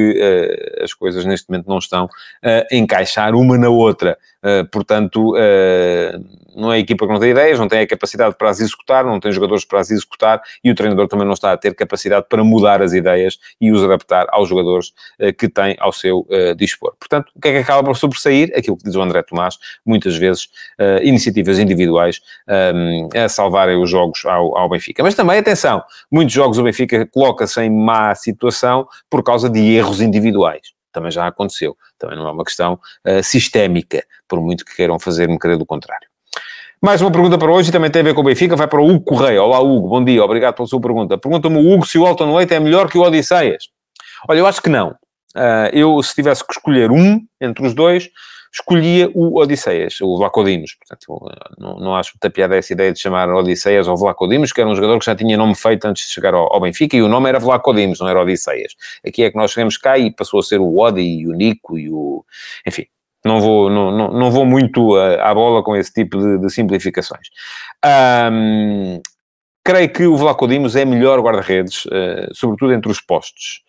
uh, 0.79 0.83
as 0.83 0.93
coisas 0.93 1.25
neste 1.25 1.49
momento 1.49 1.67
não 1.67 1.77
estão 1.77 2.09
a 2.43 2.75
encaixar 2.75 3.35
uma 3.35 3.57
na 3.57 3.69
outra. 3.69 4.17
Portanto, 4.71 5.33
não 6.55 6.71
é 6.71 6.79
equipa 6.79 7.05
que 7.05 7.13
não 7.13 7.19
tem 7.19 7.31
ideias, 7.31 7.59
não 7.59 7.67
tem 7.67 7.81
a 7.81 7.87
capacidade 7.87 8.35
para 8.37 8.49
as 8.49 8.59
executar, 8.59 9.05
não 9.05 9.19
tem 9.19 9.31
jogadores 9.31 9.65
para 9.65 9.79
as 9.79 9.91
executar 9.91 10.41
e 10.63 10.71
o 10.71 10.75
treinador 10.75 11.07
também 11.07 11.25
não 11.25 11.33
está 11.33 11.51
a 11.51 11.57
ter 11.57 11.75
capacidade 11.75 12.25
para 12.29 12.43
mudar 12.43 12.81
as 12.81 12.93
ideias 12.93 13.37
e 13.59 13.71
os 13.71 13.83
adaptar 13.83 14.25
aos 14.29 14.49
jogadores 14.49 14.93
que 15.37 15.47
tem 15.47 15.75
ao 15.79 15.91
seu 15.91 16.27
dispor. 16.57 16.93
Portanto, 16.99 17.31
o 17.35 17.39
que 17.39 17.47
é 17.49 17.51
que 17.51 17.57
acaba 17.59 17.83
por 17.83 17.95
sobressair? 17.95 18.51
Aquilo 18.55 18.77
que 18.77 18.83
diz 18.83 18.95
o 18.95 19.01
André 19.01 19.23
Tomás, 19.23 19.57
muitas 19.85 20.15
vezes 20.15 20.45
uh, 20.79 21.03
iniciativas 21.03 21.59
individuais 21.59 22.19
um, 22.47 23.09
a 23.17 23.29
salvarem 23.29 23.81
os 23.81 23.89
jogos 23.89 24.25
ao, 24.25 24.57
ao, 24.57 24.69
Benfica. 24.69 25.03
Mas 25.03 25.15
também, 25.15 25.37
atenção, 25.37 25.83
muitos 26.11 26.33
jogos 26.33 26.57
o 26.57 26.63
Benfica 26.63 27.05
coloca-se 27.05 27.61
em 27.61 27.69
má 27.69 28.13
situação 28.15 28.87
por 29.09 29.23
causa 29.23 29.49
de 29.49 29.59
erros 29.59 30.01
individuais. 30.01 30.78
Também 30.91 31.11
já 31.11 31.27
aconteceu. 31.27 31.77
Também 31.97 32.17
não 32.17 32.27
é 32.27 32.31
uma 32.31 32.43
questão 32.43 32.79
uh, 33.07 33.23
sistémica, 33.23 34.03
por 34.27 34.41
muito 34.41 34.65
que 34.65 34.75
queiram 34.75 34.99
fazer-me 34.99 35.37
crer 35.37 35.57
do 35.57 35.65
contrário. 35.65 36.07
Mais 36.81 37.01
uma 37.01 37.11
pergunta 37.11 37.37
para 37.37 37.51
hoje 37.51 37.73
também 37.73 37.91
tem 37.91 38.01
a 38.01 38.05
ver 38.05 38.13
com 38.13 38.21
o 38.21 38.23
Benfica. 38.23 38.55
Vai 38.55 38.67
para 38.67 38.79
o 38.81 38.89
Hugo 38.89 39.03
Correia. 39.03 39.43
Olá, 39.43 39.59
Hugo. 39.59 39.89
Bom 39.89 40.03
dia. 40.03 40.23
Obrigado 40.23 40.55
pela 40.55 40.67
sua 40.67 40.79
pergunta. 40.79 41.17
Pergunta-me 41.17 41.57
o 41.57 41.73
Hugo 41.73 41.85
se 41.85 41.97
o 41.97 42.05
Alton 42.05 42.33
Leite 42.33 42.53
é 42.53 42.59
melhor 42.59 42.89
que 42.89 42.97
o 42.97 43.01
Odisseias. 43.01 43.65
Olha, 44.29 44.39
eu 44.39 44.47
acho 44.47 44.61
que 44.61 44.69
não. 44.69 44.91
Uh, 45.35 45.69
eu, 45.73 46.01
se 46.01 46.15
tivesse 46.15 46.45
que 46.45 46.53
escolher 46.53 46.89
um 46.89 47.19
entre 47.41 47.67
os 47.67 47.73
dois, 47.73 48.09
escolhia 48.51 49.09
o 49.13 49.39
Odisseias, 49.39 49.99
o 50.01 50.17
Vlacodimos. 50.17 50.75
Portanto, 50.75 51.31
não, 51.57 51.79
não 51.79 51.95
acho 51.95 52.13
muita 52.15 52.29
piada 52.29 52.55
essa 52.55 52.73
ideia 52.73 52.91
de 52.91 52.99
chamar 52.99 53.29
Odisseias 53.29 53.87
ou 53.87 53.95
Vlacodimos, 53.95 54.51
que 54.51 54.61
era 54.61 54.69
um 54.69 54.75
jogador 54.75 54.99
que 54.99 55.05
já 55.05 55.15
tinha 55.15 55.37
nome 55.37 55.55
feito 55.55 55.85
antes 55.85 56.07
de 56.07 56.13
chegar 56.13 56.33
ao, 56.33 56.51
ao 56.53 56.59
Benfica, 56.59 56.97
e 56.97 57.01
o 57.01 57.07
nome 57.07 57.29
era 57.29 57.39
Vlacodimos, 57.39 57.99
não 57.99 58.07
era 58.07 58.21
Odisseias. 58.21 58.75
Aqui 59.05 59.23
é 59.23 59.31
que 59.31 59.37
nós 59.37 59.51
chegamos 59.51 59.77
cá 59.77 59.97
e 59.97 60.11
passou 60.11 60.39
a 60.39 60.43
ser 60.43 60.59
o 60.59 60.77
Odi 60.77 61.01
e 61.01 61.27
o 61.27 61.33
Nico 61.33 61.77
e 61.77 61.89
o... 61.89 62.25
Enfim, 62.65 62.85
não 63.23 63.39
vou, 63.39 63.69
não, 63.69 63.91
não, 63.91 64.13
não 64.13 64.31
vou 64.31 64.45
muito 64.45 64.95
à, 64.95 65.29
à 65.29 65.33
bola 65.33 65.63
com 65.63 65.75
esse 65.75 65.93
tipo 65.93 66.17
de, 66.17 66.39
de 66.39 66.49
simplificações. 66.49 67.27
Um, 68.31 69.01
creio 69.63 69.89
que 69.89 70.05
o 70.05 70.15
Vlacodimos 70.15 70.75
é 70.75 70.85
melhor 70.85 71.19
guarda-redes, 71.19 71.85
uh, 71.85 72.33
sobretudo 72.33 72.73
entre 72.73 72.91
os 72.91 73.01
postos. 73.01 73.61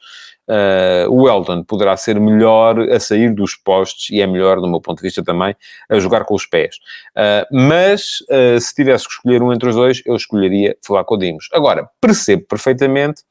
Uh, 0.51 1.09
o 1.09 1.29
Eldon 1.29 1.63
poderá 1.63 1.97
ser 1.97 2.19
melhor 2.19 2.81
a 2.91 2.99
sair 2.99 3.33
dos 3.33 3.55
postes 3.55 4.11
e 4.11 4.21
é 4.21 4.27
melhor, 4.27 4.61
do 4.61 4.67
meu 4.67 4.81
ponto 4.81 4.97
de 4.97 5.05
vista 5.05 5.23
também, 5.23 5.55
a 5.89 6.01
jogar 6.01 6.25
com 6.25 6.35
os 6.35 6.45
pés. 6.45 6.77
Uh, 7.17 7.47
mas, 7.53 8.19
uh, 8.23 8.61
se 8.61 8.75
tivesse 8.75 9.07
que 9.07 9.13
escolher 9.13 9.45
um 9.45 9.53
entre 9.53 9.69
os 9.69 9.77
dois, 9.77 10.03
eu 10.05 10.17
escolheria 10.17 10.77
Flaco 10.85 11.17
Dimos. 11.17 11.49
Agora, 11.53 11.89
percebo 12.01 12.45
perfeitamente 12.49 13.23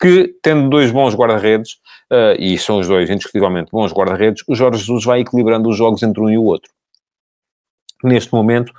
que, 0.00 0.34
tendo 0.42 0.68
dois 0.68 0.90
bons 0.90 1.14
guarda-redes, 1.14 1.76
e 2.38 2.58
são 2.58 2.78
os 2.78 2.86
dois 2.86 3.08
indiscutivelmente 3.08 3.70
bons 3.72 3.92
guarda-redes, 3.92 4.44
o 4.46 4.54
Jorge 4.54 4.80
Jesus 4.80 5.04
vai 5.04 5.20
equilibrando 5.20 5.68
os 5.68 5.76
jogos 5.76 6.02
entre 6.02 6.20
um 6.20 6.28
e 6.28 6.36
o 6.36 6.44
outro. 6.44 6.70
Neste 8.04 8.32
momento, 8.34 8.70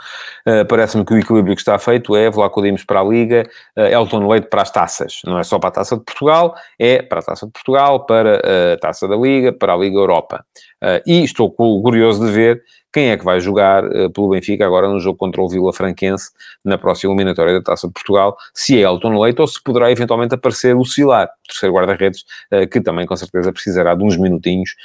uh, 0.47 0.63
parece-me 0.67 1.03
que 1.03 1.13
o 1.13 1.17
equilíbrio 1.17 1.55
que 1.55 1.61
está 1.61 1.79
feito 1.79 2.15
é 2.15 2.29
Vlaco 2.29 2.61
Dimos 2.61 2.83
para 2.83 2.99
a 2.99 3.03
Liga, 3.03 3.43
uh, 3.75 3.81
Elton 3.81 4.27
Leite 4.27 4.47
para 4.47 4.61
as 4.61 4.69
taças. 4.69 5.21
Não 5.25 5.39
é 5.39 5.43
só 5.43 5.57
para 5.57 5.69
a 5.69 5.71
Taça 5.71 5.97
de 5.97 6.03
Portugal, 6.03 6.55
é 6.77 7.01
para 7.01 7.19
a 7.19 7.23
Taça 7.23 7.47
de 7.47 7.51
Portugal, 7.51 8.05
para 8.05 8.39
eh, 8.43 8.73
a 8.73 8.77
Taça 8.77 9.07
da 9.07 9.15
Liga, 9.15 9.51
para 9.51 9.73
a 9.73 9.77
Liga 9.77 9.97
Europa. 9.97 10.45
Uh, 10.85 11.01
e 11.03 11.23
estou 11.23 11.49
curioso 11.49 12.23
de 12.23 12.31
ver 12.31 12.63
quem 12.93 13.09
é 13.09 13.17
que 13.17 13.25
vai 13.25 13.39
jogar 13.39 13.83
uh, 13.83 14.07
pelo 14.11 14.29
Benfica 14.29 14.63
agora 14.63 14.87
no 14.87 14.99
jogo 14.99 15.17
contra 15.17 15.41
o 15.41 15.49
Vila 15.49 15.73
Franquense 15.73 16.29
na 16.63 16.77
próxima 16.77 17.11
eliminatória 17.11 17.53
da 17.53 17.61
Taça 17.61 17.87
de 17.87 17.93
Portugal, 17.93 18.37
se 18.53 18.77
é 18.77 18.81
Elton 18.81 19.19
Leite 19.19 19.41
ou 19.41 19.47
se 19.47 19.61
poderá 19.63 19.91
eventualmente 19.91 20.35
aparecer 20.35 20.75
o 20.75 20.85
Silar, 20.85 21.27
terceiro 21.47 21.73
guarda-redes, 21.73 22.23
uh, 22.53 22.67
que 22.69 22.79
também 22.79 23.07
com 23.07 23.15
certeza 23.15 23.51
precisará 23.51 23.95
de 23.95 24.03
uns 24.03 24.15
minutinhos 24.15 24.75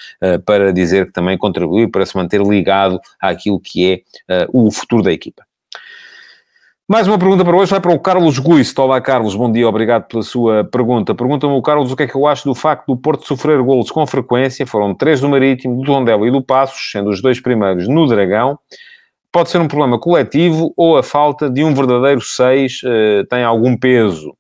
para 0.47 0.73
dizer 0.73 1.07
que 1.07 1.13
também 1.13 1.37
contribuiu 1.37 1.91
para 1.91 2.07
se 2.07 2.17
manter 2.17 2.41
ligado 2.41 2.99
àquilo 3.21 3.61
que 3.61 4.05
é 4.29 4.47
o 4.53 4.71
futuro 4.71 5.03
da 5.03 5.13
equipa. 5.13 5.50
Mais 6.91 7.07
uma 7.07 7.17
pergunta 7.17 7.45
para 7.45 7.57
hoje 7.57 7.71
vai 7.71 7.81
para 7.81 7.95
o 7.95 8.01
Carlos 8.01 8.41
Guiz. 8.41 8.77
Olá, 8.77 9.01
Carlos, 9.01 9.37
bom 9.37 9.53
dia, 9.53 9.69
obrigado 9.69 10.09
pela 10.09 10.25
sua 10.25 10.65
pergunta. 10.65 11.15
Pergunta-me 11.15 11.53
o 11.53 11.63
Carlos 11.63 11.93
o 11.93 11.97
que 11.97 12.03
é 12.03 12.07
que 12.09 12.17
eu 12.17 12.27
acho 12.27 12.45
do 12.45 12.53
facto 12.53 12.85
do 12.89 12.97
Porto 12.97 13.25
sofrer 13.29 13.63
golos 13.63 13.93
com 13.93 14.05
frequência. 14.09 14.67
Foram 14.67 14.93
três 14.93 15.21
do 15.21 15.29
Marítimo, 15.29 15.77
do 15.77 15.85
Tondela 15.85 16.27
e 16.27 16.33
do 16.33 16.43
Passos, 16.43 16.91
sendo 16.91 17.11
os 17.11 17.23
dois 17.23 17.39
primeiros 17.41 17.87
no 17.87 18.09
Dragão. 18.09 18.59
Pode 19.31 19.51
ser 19.51 19.61
um 19.61 19.69
problema 19.69 20.01
coletivo 20.01 20.75
ou 20.77 20.99
a 20.99 21.03
falta 21.05 21.49
de 21.49 21.63
um 21.63 21.73
verdadeiro 21.73 22.21
seis 22.21 22.81
uh, 22.83 23.25
tem 23.31 23.45
algum 23.45 23.77
peso? 23.77 24.37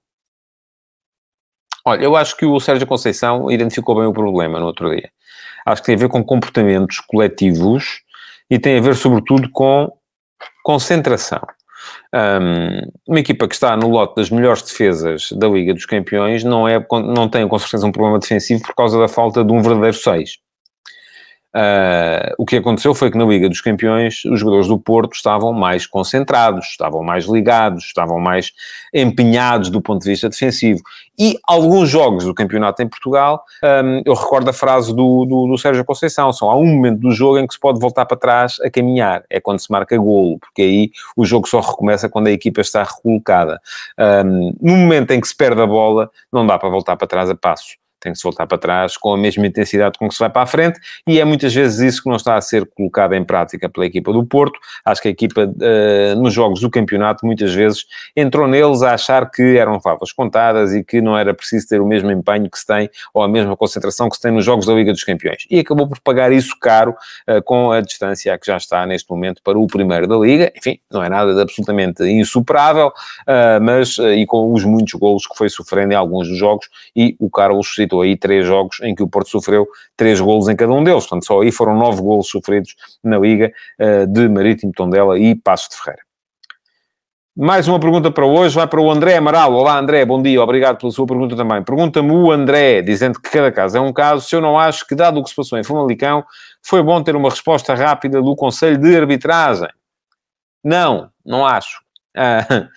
Olha, 1.84 2.02
eu 2.02 2.16
acho 2.16 2.36
que 2.36 2.44
o 2.44 2.58
Sérgio 2.58 2.84
Conceição 2.84 3.48
identificou 3.48 3.94
bem 3.94 4.06
o 4.06 4.12
problema 4.12 4.58
no 4.58 4.66
outro 4.66 4.90
dia. 4.90 5.08
Acho 5.64 5.82
que 5.82 5.86
tem 5.86 5.94
a 5.94 5.98
ver 5.98 6.08
com 6.08 6.24
comportamentos 6.24 6.98
coletivos 6.98 8.00
e 8.50 8.58
tem 8.58 8.76
a 8.76 8.80
ver, 8.80 8.96
sobretudo, 8.96 9.48
com 9.52 9.88
concentração. 10.64 11.46
Um, 12.14 12.90
uma 13.06 13.20
equipa 13.20 13.46
que 13.46 13.54
está 13.54 13.76
no 13.76 13.88
lote 13.88 14.16
das 14.16 14.30
melhores 14.30 14.62
defesas 14.62 15.30
da 15.32 15.48
Liga 15.48 15.72
dos 15.72 15.86
Campeões 15.86 16.42
não, 16.42 16.66
é, 16.66 16.84
não 16.90 17.28
tem 17.28 17.46
com 17.46 17.58
certeza 17.58 17.86
um 17.86 17.92
problema 17.92 18.18
defensivo 18.18 18.62
por 18.62 18.74
causa 18.74 18.98
da 18.98 19.08
falta 19.08 19.44
de 19.44 19.52
um 19.52 19.62
verdadeiro 19.62 19.96
6. 19.96 20.38
Uh, 21.54 22.32
o 22.38 22.46
que 22.46 22.56
aconteceu 22.56 22.94
foi 22.94 23.10
que 23.10 23.18
na 23.18 23.24
Liga 23.24 23.48
dos 23.48 23.60
Campeões 23.60 24.24
os 24.24 24.38
jogadores 24.38 24.68
do 24.68 24.78
Porto 24.78 25.14
estavam 25.14 25.52
mais 25.52 25.84
concentrados, 25.84 26.66
estavam 26.66 27.02
mais 27.02 27.24
ligados, 27.24 27.84
estavam 27.84 28.20
mais 28.20 28.52
empenhados 28.94 29.68
do 29.68 29.80
ponto 29.80 30.02
de 30.02 30.10
vista 30.10 30.28
defensivo. 30.28 30.80
E 31.18 31.36
alguns 31.46 31.88
jogos 31.88 32.24
do 32.24 32.32
campeonato 32.32 32.82
em 32.82 32.88
Portugal, 32.88 33.44
um, 33.64 34.02
eu 34.06 34.14
recordo 34.14 34.48
a 34.48 34.52
frase 34.52 34.94
do, 34.94 35.24
do, 35.24 35.48
do, 35.48 35.58
Sérgio 35.58 35.84
Conceição: 35.84 36.32
são 36.32 36.48
há 36.48 36.56
um 36.56 36.66
momento 36.66 37.00
do 37.00 37.10
jogo 37.10 37.38
em 37.38 37.46
que 37.46 37.54
se 37.54 37.60
pode 37.60 37.80
voltar 37.80 38.06
para 38.06 38.16
trás 38.16 38.58
a 38.64 38.70
caminhar, 38.70 39.24
é 39.28 39.40
quando 39.40 39.58
se 39.58 39.70
marca 39.72 39.96
golo, 39.98 40.38
porque 40.38 40.62
aí 40.62 40.90
o 41.16 41.26
jogo 41.26 41.48
só 41.48 41.60
recomeça 41.60 42.08
quando 42.08 42.28
a 42.28 42.32
equipa 42.32 42.60
está 42.60 42.84
recolocada. 42.84 43.60
Um, 43.98 44.54
no 44.60 44.76
momento 44.76 45.10
em 45.10 45.20
que 45.20 45.26
se 45.26 45.36
perde 45.36 45.60
a 45.60 45.66
bola, 45.66 46.10
não 46.32 46.46
dá 46.46 46.56
para 46.58 46.68
voltar 46.68 46.96
para 46.96 47.08
trás 47.08 47.28
a 47.28 47.34
passos 47.34 47.80
tem 48.00 48.12
que 48.12 48.18
se 48.18 48.24
voltar 48.24 48.46
para 48.46 48.58
trás 48.58 48.96
com 48.96 49.12
a 49.12 49.16
mesma 49.16 49.46
intensidade 49.46 49.98
com 49.98 50.08
que 50.08 50.14
se 50.14 50.20
vai 50.20 50.30
para 50.30 50.42
a 50.42 50.46
frente, 50.46 50.80
e 51.06 51.20
é 51.20 51.24
muitas 51.24 51.54
vezes 51.54 51.80
isso 51.80 52.02
que 52.02 52.08
não 52.08 52.16
está 52.16 52.36
a 52.36 52.40
ser 52.40 52.66
colocado 52.66 53.14
em 53.14 53.24
prática 53.24 53.68
pela 53.68 53.86
equipa 53.86 54.12
do 54.12 54.24
Porto. 54.24 54.58
Acho 54.84 55.02
que 55.02 55.08
a 55.08 55.10
equipa, 55.10 55.44
uh, 55.44 56.20
nos 56.20 56.32
jogos 56.32 56.60
do 56.60 56.70
campeonato, 56.70 57.24
muitas 57.24 57.52
vezes 57.52 57.84
entrou 58.16 58.46
neles 58.48 58.82
a 58.82 58.94
achar 58.94 59.30
que 59.30 59.56
eram 59.56 59.80
favas 59.80 60.12
contadas 60.12 60.74
e 60.74 60.82
que 60.82 61.00
não 61.00 61.16
era 61.16 61.34
preciso 61.34 61.68
ter 61.68 61.80
o 61.80 61.86
mesmo 61.86 62.10
empenho 62.10 62.50
que 62.50 62.58
se 62.58 62.66
tem, 62.66 62.88
ou 63.12 63.22
a 63.22 63.28
mesma 63.28 63.56
concentração 63.56 64.08
que 64.08 64.16
se 64.16 64.22
tem 64.22 64.32
nos 64.32 64.44
jogos 64.44 64.66
da 64.66 64.72
Liga 64.72 64.92
dos 64.92 65.04
Campeões. 65.04 65.46
E 65.50 65.60
acabou 65.60 65.88
por 65.88 66.00
pagar 66.00 66.32
isso 66.32 66.56
caro 66.60 66.94
uh, 67.28 67.42
com 67.42 67.72
a 67.72 67.80
distância 67.80 68.36
que 68.38 68.46
já 68.46 68.56
está 68.56 68.86
neste 68.86 69.10
momento 69.10 69.42
para 69.42 69.58
o 69.58 69.66
primeiro 69.66 70.06
da 70.06 70.16
Liga. 70.16 70.52
Enfim, 70.56 70.78
não 70.90 71.02
é 71.02 71.08
nada 71.08 71.34
de 71.34 71.40
absolutamente 71.40 72.02
insuperável, 72.04 72.88
uh, 72.88 73.60
mas 73.62 73.98
e 73.98 74.26
com 74.26 74.52
os 74.52 74.64
muitos 74.64 74.94
golos 74.94 75.26
que 75.26 75.36
foi 75.36 75.48
sofrendo 75.48 75.92
em 75.92 75.96
alguns 75.96 76.28
dos 76.28 76.38
jogos, 76.38 76.68
e 76.94 77.16
o 77.18 77.30
Carlos 77.30 77.74
citou 77.90 78.02
aí 78.02 78.16
três 78.16 78.46
jogos 78.46 78.80
em 78.82 78.94
que 78.94 79.02
o 79.02 79.08
Porto 79.08 79.28
sofreu 79.28 79.66
três 79.96 80.20
golos 80.20 80.48
em 80.48 80.54
cada 80.54 80.72
um 80.72 80.84
deles. 80.84 81.04
Portanto, 81.06 81.26
só 81.26 81.42
aí 81.42 81.50
foram 81.50 81.76
nove 81.76 82.00
golos 82.00 82.28
sofridos 82.28 82.76
na 83.02 83.18
Liga 83.18 83.52
uh, 83.80 84.06
de 84.06 84.28
Marítimo, 84.28 84.72
Tondela 84.72 85.18
e 85.18 85.34
Passos 85.34 85.68
de 85.70 85.76
Ferreira. 85.76 86.02
Mais 87.36 87.66
uma 87.68 87.80
pergunta 87.80 88.10
para 88.10 88.26
hoje, 88.26 88.54
vai 88.54 88.66
para 88.66 88.80
o 88.80 88.90
André 88.90 89.16
Amaral. 89.16 89.54
Olá, 89.54 89.78
André, 89.78 90.04
bom 90.04 90.20
dia, 90.20 90.42
obrigado 90.42 90.78
pela 90.78 90.92
sua 90.92 91.06
pergunta 91.06 91.36
também. 91.36 91.62
Pergunta-me 91.62 92.12
o 92.12 92.30
André, 92.30 92.82
dizendo 92.82 93.20
que 93.20 93.30
cada 93.30 93.50
caso 93.50 93.78
é 93.78 93.80
um 93.80 93.92
caso, 93.92 94.28
se 94.28 94.34
eu 94.34 94.40
não 94.40 94.58
acho 94.58 94.86
que, 94.86 94.94
dado 94.94 95.20
o 95.20 95.22
que 95.22 95.30
se 95.30 95.36
passou 95.36 95.58
em 95.58 95.64
Famalicão, 95.64 96.24
foi 96.62 96.82
bom 96.82 97.02
ter 97.02 97.16
uma 97.16 97.30
resposta 97.30 97.74
rápida 97.74 98.20
do 98.20 98.34
Conselho 98.36 98.76
de 98.76 98.94
Arbitragem. 98.96 99.68
Não, 100.62 101.08
não 101.24 101.46
acho. 101.46 101.80
Ah, 102.14 102.68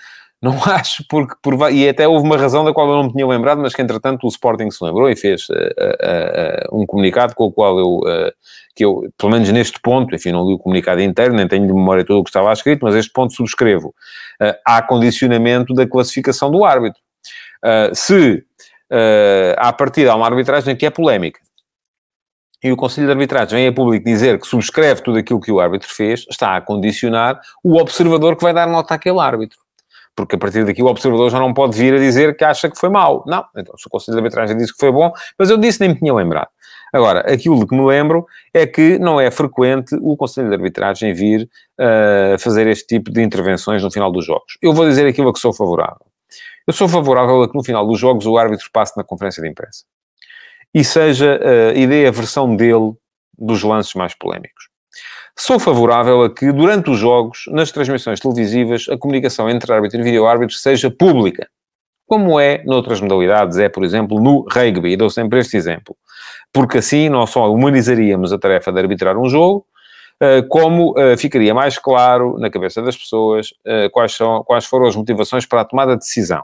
Não 0.43 0.57
acho, 0.69 1.05
porque 1.07 1.35
por, 1.41 1.71
e 1.71 1.87
até 1.87 2.05
houve 2.05 2.25
uma 2.25 2.35
razão 2.35 2.65
da 2.65 2.73
qual 2.73 2.89
eu 2.89 2.95
não 2.97 3.03
me 3.05 3.13
tinha 3.13 3.25
lembrado, 3.25 3.59
mas 3.59 3.73
que 3.73 3.81
entretanto 3.81 4.25
o 4.25 4.27
Sporting 4.27 4.69
se 4.69 4.83
lembrou 4.83 5.09
e 5.09 5.15
fez 5.15 5.47
uh, 5.49 5.53
uh, 5.53 6.75
uh, 6.75 6.81
um 6.81 6.85
comunicado 6.85 7.33
com 7.33 7.45
o 7.45 7.51
qual 7.51 7.79
eu, 7.79 8.01
que 8.75 8.83
eu, 8.83 9.09
pelo 9.17 9.31
menos 9.31 9.49
neste 9.49 9.79
ponto, 9.79 10.13
enfim, 10.13 10.33
não 10.33 10.45
li 10.45 10.53
o 10.53 10.59
comunicado 10.59 11.01
inteiro, 11.01 11.33
nem 11.33 11.47
tenho 11.47 11.65
de 11.65 11.71
memória 11.71 12.03
tudo 12.03 12.19
o 12.19 12.23
que 12.23 12.29
estava 12.29 12.51
escrito, 12.51 12.81
mas 12.83 12.93
este 12.93 13.11
ponto 13.13 13.33
subscrevo. 13.33 13.95
há 14.65 14.81
condicionamento 14.81 15.73
da 15.73 15.87
classificação 15.87 16.51
do 16.51 16.65
árbitro. 16.65 17.01
se 17.93 18.43
à 19.57 19.71
partida 19.71 20.11
há 20.11 20.15
uma 20.15 20.25
arbitragem 20.25 20.75
que 20.75 20.85
é 20.85 20.89
polémica, 20.89 21.39
e 22.61 22.71
o 22.71 22.77
Conselho 22.77 23.07
de 23.07 23.13
Arbitragem 23.13 23.59
vem 23.59 23.67
a 23.67 23.73
público 23.73 24.05
dizer 24.05 24.39
que 24.39 24.47
subscreve 24.47 25.01
tudo 25.01 25.19
aquilo 25.19 25.39
que 25.39 25.51
o 25.51 25.59
árbitro 25.59 25.89
fez, 25.89 26.25
está 26.29 26.55
a 26.55 26.61
condicionar 26.61 27.39
o 27.61 27.77
observador 27.77 28.37
que 28.37 28.43
vai 28.43 28.53
dar 28.53 28.67
nota 28.67 28.95
àquele 28.95 29.19
árbitro 29.19 29.62
porque 30.15 30.35
a 30.35 30.39
partir 30.39 30.65
daqui 30.65 30.81
o 30.81 30.85
observador 30.87 31.29
já 31.29 31.39
não 31.39 31.53
pode 31.53 31.77
vir 31.77 31.93
a 31.93 31.97
dizer 31.97 32.35
que 32.35 32.43
acha 32.43 32.69
que 32.69 32.77
foi 32.77 32.89
mau. 32.89 33.23
Não, 33.27 33.43
então 33.55 33.75
se 33.77 33.87
o 33.87 33.89
Conselho 33.89 34.15
de 34.15 34.23
Arbitragem 34.23 34.57
disse 34.57 34.73
que 34.73 34.79
foi 34.79 34.91
bom, 34.91 35.11
mas 35.37 35.49
eu 35.49 35.57
disse 35.57 35.79
nem 35.79 35.89
me 35.89 35.95
tinha 35.95 36.13
lembrado. 36.13 36.49
Agora, 36.93 37.21
aquilo 37.21 37.59
de 37.59 37.65
que 37.65 37.75
me 37.75 37.83
lembro 37.83 38.27
é 38.53 38.67
que 38.67 38.99
não 38.99 39.19
é 39.19 39.31
frequente 39.31 39.95
o 39.99 40.15
Conselho 40.15 40.49
de 40.49 40.55
Arbitragem 40.55 41.11
vir 41.11 41.49
uh, 41.79 42.37
fazer 42.37 42.67
este 42.67 42.85
tipo 42.85 43.11
de 43.11 43.21
intervenções 43.23 43.81
no 43.81 43.89
final 43.89 44.11
dos 44.11 44.23
jogos. 44.23 44.57
Eu 44.61 44.73
vou 44.73 44.87
dizer 44.87 45.07
aquilo 45.07 45.29
a 45.29 45.33
que 45.33 45.39
sou 45.39 45.51
favorável. 45.51 46.05
Eu 46.67 46.73
sou 46.73 46.87
favorável 46.87 47.41
a 47.41 47.49
que 47.49 47.55
no 47.55 47.63
final 47.63 47.85
dos 47.87 47.99
jogos 47.99 48.27
o 48.27 48.37
árbitro 48.37 48.69
passe 48.71 48.95
na 48.95 49.03
conferência 49.03 49.41
de 49.41 49.49
imprensa. 49.49 49.83
E 50.71 50.83
seja 50.83 51.39
uh, 51.41 51.77
e 51.77 51.87
dê 51.87 52.05
a 52.05 52.11
versão 52.11 52.55
dele 52.55 52.93
dos 53.35 53.63
lances 53.63 53.95
mais 53.95 54.13
polémicos. 54.13 54.72
Sou 55.37 55.59
favorável 55.59 56.23
a 56.23 56.33
que, 56.33 56.51
durante 56.51 56.91
os 56.91 56.99
jogos, 56.99 57.45
nas 57.47 57.71
transmissões 57.71 58.19
televisivas, 58.19 58.85
a 58.89 58.97
comunicação 58.97 59.49
entre 59.49 59.73
árbitro 59.73 59.99
e 59.99 60.03
vídeo-árbitro 60.03 60.55
seja 60.55 60.91
pública. 60.91 61.47
Como 62.07 62.39
é 62.39 62.63
noutras 62.65 63.01
modalidades, 63.01 63.57
é, 63.57 63.67
por 63.67 63.83
exemplo, 63.83 64.21
no 64.21 64.45
rugby. 64.47 64.95
Dou 64.95 65.09
sempre 65.09 65.39
este 65.39 65.57
exemplo. 65.57 65.95
Porque 66.51 66.77
assim 66.77 67.09
não 67.09 67.25
só 67.25 67.51
humanizaríamos 67.51 68.31
a 68.31 68.37
tarefa 68.37 68.71
de 68.71 68.79
arbitrar 68.79 69.17
um 69.17 69.27
jogo, 69.27 69.65
eh, 70.19 70.43
como 70.43 70.93
eh, 70.97 71.17
ficaria 71.17 71.53
mais 71.53 71.77
claro 71.77 72.37
na 72.37 72.49
cabeça 72.49 72.81
das 72.81 72.95
pessoas 72.95 73.49
eh, 73.65 73.89
quais, 73.89 74.13
são, 74.13 74.43
quais 74.43 74.65
foram 74.65 74.85
as 74.85 74.95
motivações 74.95 75.45
para 75.45 75.61
a 75.61 75.65
tomada 75.65 75.93
de 75.93 75.99
decisão. 75.99 76.43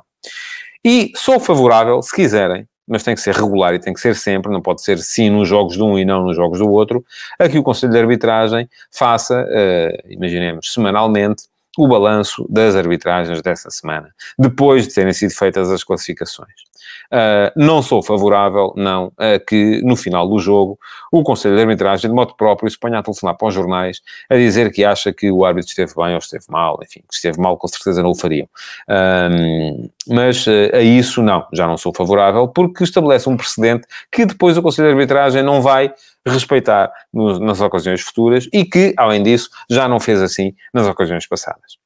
E 0.84 1.12
sou 1.16 1.40
favorável, 1.40 2.02
se 2.02 2.14
quiserem, 2.14 2.68
mas 2.90 3.04
tem 3.04 3.14
que 3.14 3.22
ser 3.22 3.36
regular 3.36 3.74
e 3.76 3.80
tem 3.80 3.94
que 3.94 4.00
ser 4.00 4.16
sempre, 4.16 4.52
não 4.52 4.62
pode 4.62 4.82
ser 4.82 4.98
sim 4.98 5.30
nos 5.30 5.48
jogos 5.48 5.76
de 5.76 5.84
um 5.84 5.98
e 5.98 6.04
não 6.04 6.24
nos 6.24 6.36
jogos 6.36 6.60
do 6.60 6.70
outro, 6.70 7.06
a 7.38 7.48
que 7.48 7.58
o 7.58 7.64
Conselho 7.64 7.94
de 7.94 8.00
Arbitragem 8.00 8.68
faça, 8.92 9.44
uh, 9.44 10.12
imaginemos, 10.12 10.74
semanalmente, 10.74 11.44
o 11.78 11.88
balanço 11.88 12.46
das 12.50 12.76
arbitragens 12.76 13.42
dessa 13.42 13.70
semana, 13.70 14.14
depois 14.38 14.88
de 14.88 14.94
terem 14.94 15.14
sido 15.14 15.32
feitas 15.32 15.72
as 15.72 15.84
classificações. 15.84 16.69
Uh, 17.12 17.52
não 17.56 17.82
sou 17.82 18.02
favorável, 18.04 18.74
não, 18.76 19.12
a 19.18 19.40
que 19.40 19.82
no 19.84 19.96
final 19.96 20.28
do 20.28 20.40
jogo 20.40 20.78
o 21.12 21.24
Conselho 21.24 21.56
de 21.56 21.62
Arbitragem, 21.62 22.10
de 22.10 22.16
modo 22.16 22.36
próprio, 22.36 22.70
se 22.70 22.78
ponha 22.78 23.00
a 23.00 23.04
telefonar 23.04 23.36
para 23.38 23.48
os 23.48 23.54
jornais 23.54 24.02
a 24.30 24.36
dizer 24.36 24.72
que 24.72 24.84
acha 24.84 25.12
que 25.12 25.32
o 25.32 25.44
árbitro 25.44 25.70
esteve 25.70 25.94
bem 25.96 26.14
ou 26.14 26.20
esteve 26.20 26.46
mal, 26.50 26.80
enfim, 26.84 27.02
que 27.08 27.16
esteve 27.16 27.40
mal 27.40 27.58
com 27.58 27.68
certeza 27.68 28.04
não 28.04 28.12
o 28.12 28.16
fariam. 28.16 28.48
Uh, 28.88 29.90
mas 30.08 30.46
uh, 30.48 30.76
a 30.76 30.82
isso 30.82 31.22
não, 31.22 31.46
já 31.54 31.68
não 31.68 31.78
sou 31.78 31.94
favorável, 31.94 32.48
porque 32.48 32.84
estabelece 32.84 33.30
um 33.30 33.38
precedente 33.38 33.88
que 34.12 34.26
depois 34.26 34.58
o 34.58 34.62
Conselho 34.62 34.90
de 34.90 34.94
Arbitragem 34.94 35.44
não 35.44 35.62
vai 35.62 35.94
respeitar 36.26 36.92
no, 37.14 37.40
nas 37.40 37.60
ocasiões 37.62 38.02
futuras 38.02 38.48
e 38.54 38.66
que, 38.66 38.94
além 38.98 39.24
disso, 39.24 39.50
já 39.70 39.88
não 39.88 40.00
fez 40.00 40.22
assim 40.22 40.54
nas 40.74 40.88
ocasiões 40.88 41.28
passadas. 41.28 41.78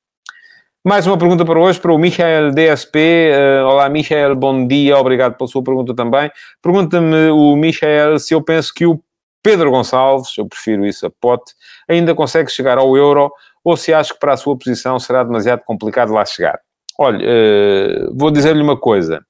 Mais 0.86 1.08
uma 1.08 1.18
pergunta 1.18 1.46
para 1.46 1.58
hoje, 1.58 1.80
para 1.80 1.94
o 1.94 1.98
Michael 1.98 2.52
DSP. 2.52 3.00
Uh, 3.00 3.34
eh, 3.34 3.64
olá, 3.64 3.88
Michael, 3.88 4.36
bom 4.36 4.68
dia, 4.68 4.98
obrigado 4.98 5.38
pela 5.38 5.48
sua 5.48 5.64
pergunta 5.64 5.96
também. 5.96 6.30
Pergunta-me 6.62 7.30
o 7.30 7.56
Michael 7.56 8.20
se 8.20 8.34
eu 8.34 8.42
penso 8.42 8.74
que 8.74 8.86
o 8.86 9.02
Pedro 9.42 9.72
Gonçalves, 9.72 10.38
eu 10.38 10.46
prefiro 10.46 10.86
isso 10.86 11.06
a 11.06 11.10
pote, 11.10 11.54
ainda 11.88 12.14
consegue 12.14 12.52
chegar 12.52 12.78
ao 12.78 12.98
Euro 12.98 13.32
ou 13.64 13.78
se 13.78 13.94
acha 13.94 14.14
que 14.14 14.20
para 14.20 14.34
a 14.34 14.38
sua 14.38 14.58
posição 14.58 15.00
será 15.00 15.24
demasiado 15.24 15.62
complicado 15.62 16.12
lá 16.12 16.26
chegar. 16.26 16.60
Olha, 17.00 17.26
uh, 17.26 18.14
vou 18.14 18.30
dizer-lhe 18.30 18.62
uma 18.62 18.76
coisa. 18.76 19.26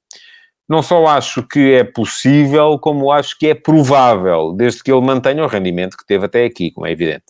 Não 0.68 0.82
só 0.82 1.06
acho 1.06 1.44
que 1.48 1.74
é 1.76 1.84
possível, 1.84 2.80
como 2.80 3.12
acho 3.12 3.38
que 3.38 3.46
é 3.46 3.54
provável, 3.54 4.54
desde 4.54 4.82
que 4.82 4.92
ele 4.92 5.06
mantenha 5.06 5.44
o 5.44 5.48
rendimento 5.48 5.98
que 5.98 6.06
teve 6.08 6.26
até 6.26 6.46
aqui, 6.46 6.72
como 6.72 6.88
é 6.88 6.92
evidente. 6.92 7.26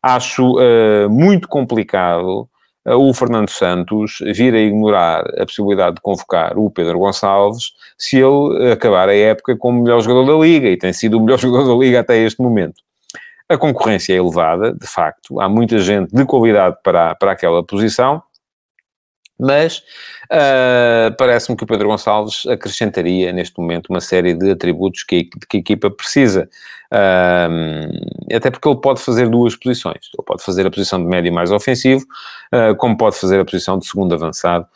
Acho 0.00 0.56
uh, 0.56 1.10
muito 1.10 1.48
complicado 1.48 2.48
o 2.96 3.12
Fernando 3.14 3.50
Santos 3.50 4.18
vir 4.34 4.54
a 4.54 4.60
ignorar 4.60 5.20
a 5.38 5.44
possibilidade 5.44 5.96
de 5.96 6.02
convocar 6.02 6.58
o 6.58 6.70
Pedro 6.70 6.98
Gonçalves 6.98 7.72
se 7.96 8.18
ele 8.18 8.72
acabar 8.72 9.08
a 9.08 9.14
época 9.14 9.56
como 9.56 9.80
o 9.80 9.82
melhor 9.82 10.00
jogador 10.00 10.38
da 10.38 10.44
Liga, 10.44 10.68
e 10.68 10.76
tem 10.76 10.92
sido 10.92 11.18
o 11.18 11.20
melhor 11.20 11.38
jogador 11.40 11.76
da 11.76 11.84
Liga 11.84 12.00
até 12.00 12.18
este 12.18 12.40
momento. 12.40 12.74
A 13.48 13.58
concorrência 13.58 14.12
é 14.12 14.16
elevada, 14.16 14.72
de 14.72 14.86
facto, 14.86 15.40
há 15.40 15.48
muita 15.48 15.78
gente 15.78 16.14
de 16.14 16.24
qualidade 16.24 16.76
para, 16.84 17.16
para 17.16 17.32
aquela 17.32 17.64
posição, 17.64 18.22
mas 19.40 19.78
uh, 20.30 21.16
parece-me 21.16 21.56
que 21.56 21.64
o 21.64 21.66
Pedro 21.66 21.88
Gonçalves 21.88 22.46
acrescentaria 22.46 23.32
neste 23.32 23.58
momento 23.58 23.88
uma 23.88 24.00
série 24.00 24.34
de 24.34 24.50
atributos 24.50 25.02
que, 25.02 25.24
que 25.48 25.56
a 25.56 25.60
equipa 25.60 25.90
precisa. 25.90 26.48
Uh, 26.92 28.34
até 28.34 28.50
porque 28.50 28.68
ele 28.68 28.80
pode 28.80 29.00
fazer 29.00 29.28
duas 29.28 29.56
posições. 29.56 30.10
Ele 30.14 30.24
pode 30.26 30.42
fazer 30.42 30.66
a 30.66 30.70
posição 30.70 31.00
de 31.00 31.06
médio 31.06 31.32
mais 31.32 31.50
ofensivo, 31.50 32.04
uh, 32.52 32.76
como 32.76 32.96
pode 32.96 33.16
fazer 33.16 33.40
a 33.40 33.44
posição 33.44 33.78
de 33.78 33.86
segundo 33.86 34.14
avançado 34.14 34.66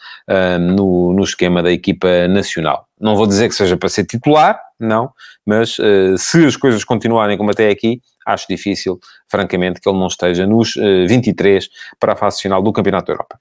no, 0.61 1.13
no 1.13 1.23
esquema 1.23 1.63
da 1.63 1.71
equipa 1.71 2.27
nacional. 2.29 2.89
Não 2.99 3.17
vou 3.17 3.27
dizer 3.27 3.49
que 3.49 3.55
seja 3.55 3.77
para 3.77 3.89
ser 3.89 4.07
titular, 4.07 4.59
não, 4.81 5.11
mas 5.45 5.77
se 6.17 6.47
as 6.47 6.57
coisas 6.57 6.83
continuarem 6.85 7.37
como 7.37 7.51
até 7.51 7.69
aqui, 7.69 8.01
acho 8.27 8.47
difícil, 8.49 8.99
francamente, 9.29 9.81
que 9.81 9.89
ele 9.89 9.99
não 9.99 10.07
esteja 10.07 10.47
nos 10.47 10.75
23 10.75 11.69
para 12.01 12.15
a 12.15 12.17
fase 12.17 12.41
final 12.41 12.63
do 12.63 12.73
Campeonato 12.73 13.07
da 13.07 13.13
Europa. 13.13 13.39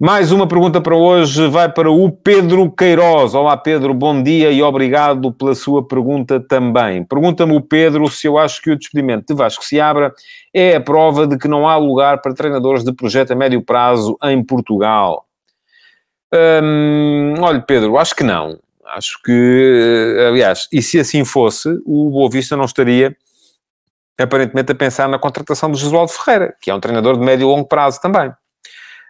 Mais 0.00 0.32
uma 0.32 0.48
pergunta 0.48 0.80
para 0.80 0.96
hoje 0.96 1.46
vai 1.46 1.72
para 1.72 1.90
o 1.90 2.10
Pedro 2.10 2.70
Queiroz. 2.72 3.34
Olá, 3.34 3.56
Pedro, 3.56 3.94
bom 3.94 4.20
dia 4.20 4.50
e 4.50 4.60
obrigado 4.60 5.32
pela 5.32 5.54
sua 5.54 5.86
pergunta 5.86 6.40
também. 6.40 7.04
Pergunta-me 7.04 7.54
o 7.54 7.60
Pedro 7.60 8.08
se 8.08 8.26
eu 8.26 8.36
acho 8.36 8.60
que 8.60 8.70
o 8.72 8.76
despedimento 8.76 9.26
de 9.28 9.34
Vasco 9.34 9.64
Seabra 9.64 10.12
é 10.52 10.74
a 10.74 10.80
prova 10.80 11.24
de 11.26 11.38
que 11.38 11.46
não 11.46 11.68
há 11.68 11.76
lugar 11.76 12.20
para 12.20 12.34
treinadores 12.34 12.82
de 12.82 12.92
projeto 12.92 13.32
a 13.32 13.36
médio 13.36 13.62
prazo 13.62 14.18
em 14.24 14.44
Portugal. 14.44 15.24
Hum, 16.34 17.34
olha, 17.40 17.60
Pedro, 17.60 17.96
acho 17.96 18.16
que 18.16 18.24
não. 18.24 18.58
Acho 18.84 19.22
que, 19.22 20.16
aliás, 20.28 20.68
e 20.72 20.82
se 20.82 20.98
assim 20.98 21.24
fosse, 21.24 21.68
o 21.86 22.10
Boa 22.10 22.28
Vista 22.28 22.56
não 22.56 22.64
estaria 22.64 23.16
aparentemente 24.18 24.72
a 24.72 24.74
pensar 24.74 25.08
na 25.08 25.18
contratação 25.18 25.70
do 25.70 25.76
Josualdo 25.76 26.10
Ferreira, 26.10 26.56
que 26.60 26.70
é 26.70 26.74
um 26.74 26.80
treinador 26.80 27.16
de 27.16 27.24
médio 27.24 27.44
e 27.44 27.46
longo 27.46 27.68
prazo 27.68 28.00
também. 28.00 28.32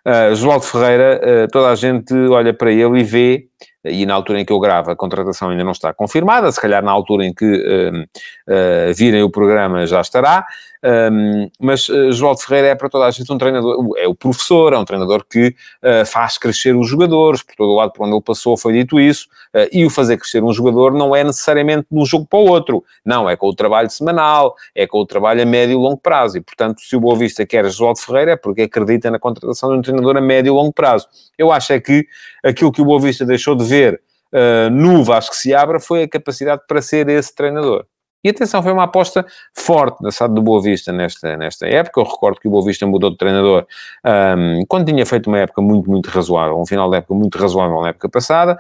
Uh, 0.05 0.35
Josualdo 0.35 0.65
Ferreira, 0.65 1.21
uh, 1.23 1.49
toda 1.53 1.69
a 1.69 1.77
gente 1.77 2.13
olha 2.29 2.53
para 2.53 2.73
ele 2.73 3.01
e 3.01 3.05
vê 3.05 3.47
e 3.85 4.05
na 4.05 4.15
altura 4.15 4.41
em 4.41 4.45
que 4.45 4.53
eu 4.53 4.59
gravo 4.59 4.91
a 4.91 4.97
contratação 4.97 5.51
ainda 5.51 5.63
não 5.63 5.73
está 5.73 5.93
confirmada, 5.93 6.51
se 6.51 6.61
calhar 6.61 6.83
na 6.83 6.91
altura 6.91 7.25
em 7.25 7.33
que 7.33 7.45
uh, 7.45 8.95
virem 8.95 9.23
o 9.23 9.31
programa 9.31 9.87
já 9.87 10.01
estará, 10.01 10.45
um, 10.85 11.49
mas 11.61 11.89
uh, 11.89 12.11
João 12.13 12.37
Ferreira 12.37 12.69
é 12.69 12.75
para 12.75 12.89
toda 12.89 13.07
a 13.07 13.11
gente 13.11 13.33
um 13.33 13.39
treinador, 13.39 13.95
é 13.97 14.09
o 14.09 14.15
professor, 14.15 14.73
é 14.73 14.79
um 14.79 14.85
treinador 14.85 15.25
que 15.25 15.49
uh, 15.49 16.05
faz 16.05 16.39
crescer 16.39 16.75
os 16.75 16.89
jogadores, 16.89 17.43
por 17.43 17.55
todo 17.55 17.71
o 17.71 17.77
lado 17.77 17.93
por 17.93 18.05
onde 18.05 18.15
ele 18.15 18.23
passou 18.23 18.57
foi 18.57 18.73
dito 18.73 18.99
isso, 18.99 19.29
uh, 19.55 19.69
e 19.71 19.87
o 19.87 19.91
fazer 19.91 20.17
crescer 20.17 20.43
um 20.43 20.53
jogador 20.53 20.93
não 20.93 21.15
é 21.15 21.23
necessariamente 21.23 21.87
de 21.91 21.99
um 21.99 22.05
jogo 22.05 22.27
para 22.27 22.39
o 22.39 22.49
outro, 22.49 22.85
não, 23.05 23.31
é 23.31 23.37
com 23.37 23.49
o 23.49 23.55
trabalho 23.55 23.89
semanal, 23.91 24.57
é 24.75 24.87
com 24.87 24.99
o 24.99 25.07
trabalho 25.07 25.43
a 25.43 25.47
médio 25.47 25.75
e 25.75 25.77
longo 25.77 25.99
prazo, 25.99 26.39
e 26.39 26.41
portanto 26.41 26.81
se 26.81 26.97
o 26.97 27.01
Boa 27.01 27.17
Vista 27.17 27.47
quer 27.47 27.71
João 27.71 27.95
Ferreira 27.95 28.33
é 28.33 28.37
porque 28.37 28.63
acredita 28.63 29.11
na 29.11 29.19
contratação 29.19 29.71
de 29.71 29.79
um 29.79 29.83
treinador 29.83 30.17
a 30.17 30.21
médio 30.21 30.51
e 30.51 30.53
longo 30.53 30.73
prazo. 30.73 31.07
Eu 31.39 31.53
acho 31.53 31.73
é 31.73 31.81
que 31.81 32.07
aquilo 32.43 32.73
que 32.73 32.83
o 32.83 32.85
Boa 32.85 33.01
Vista 33.01 33.25
deixou 33.25 33.55
de 33.55 33.65
ver 33.65 34.01
uh, 34.33 34.71
no 34.71 35.05
Vasco 35.05 35.35
se 35.35 35.55
abra 35.55 35.79
foi 35.79 36.03
a 36.03 36.09
capacidade 36.09 36.63
para 36.67 36.83
ser 36.83 37.09
esse 37.09 37.33
treinador. 37.35 37.87
E 38.25 38.31
atenção, 38.31 38.63
foi 38.63 38.73
uma 38.73 38.85
aposta 38.85 39.27
forte 39.53 40.01
da 40.03 40.11
SAD 40.13 40.35
do 40.35 40.43
Boa 40.43 40.63
Vista 40.63 40.93
nesta, 40.93 41.37
nesta 41.37 41.67
época. 41.67 42.01
Eu 42.01 42.05
recordo 42.05 42.41
que 42.41 42.47
o 42.47 42.51
Boa 42.51 42.65
Vista 42.65 42.87
mudou 42.87 43.11
de 43.11 43.17
treinador 43.17 43.67
um, 44.05 44.65
quando 44.69 44.87
tinha 44.87 45.05
feito 45.05 45.27
uma 45.27 45.39
época 45.39 45.61
muito, 45.61 45.91
muito 45.91 46.09
razoável, 46.09 46.59
um 46.59 46.67
final 46.67 46.89
de 46.89 46.99
época 46.99 47.15
muito 47.15 47.37
razoável 47.37 47.81
na 47.81 47.89
época 47.89 48.09
passada. 48.09 48.57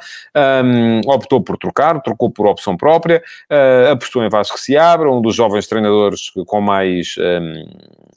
Um, 0.64 1.01
optou 1.07 1.40
por 1.40 1.57
trocar, 1.57 2.01
trocou 2.03 2.31
por 2.31 2.46
opção 2.46 2.77
própria, 2.77 3.22
uh, 3.51 3.92
apostou 3.92 4.25
em 4.25 4.29
Vasco 4.29 4.59
se 4.59 4.77
abra, 4.77 5.11
um 5.11 5.22
dos 5.22 5.35
jovens 5.35 5.66
treinadores 5.66 6.31
com 6.46 6.61
mais. 6.61 7.14
Um, 7.18 8.12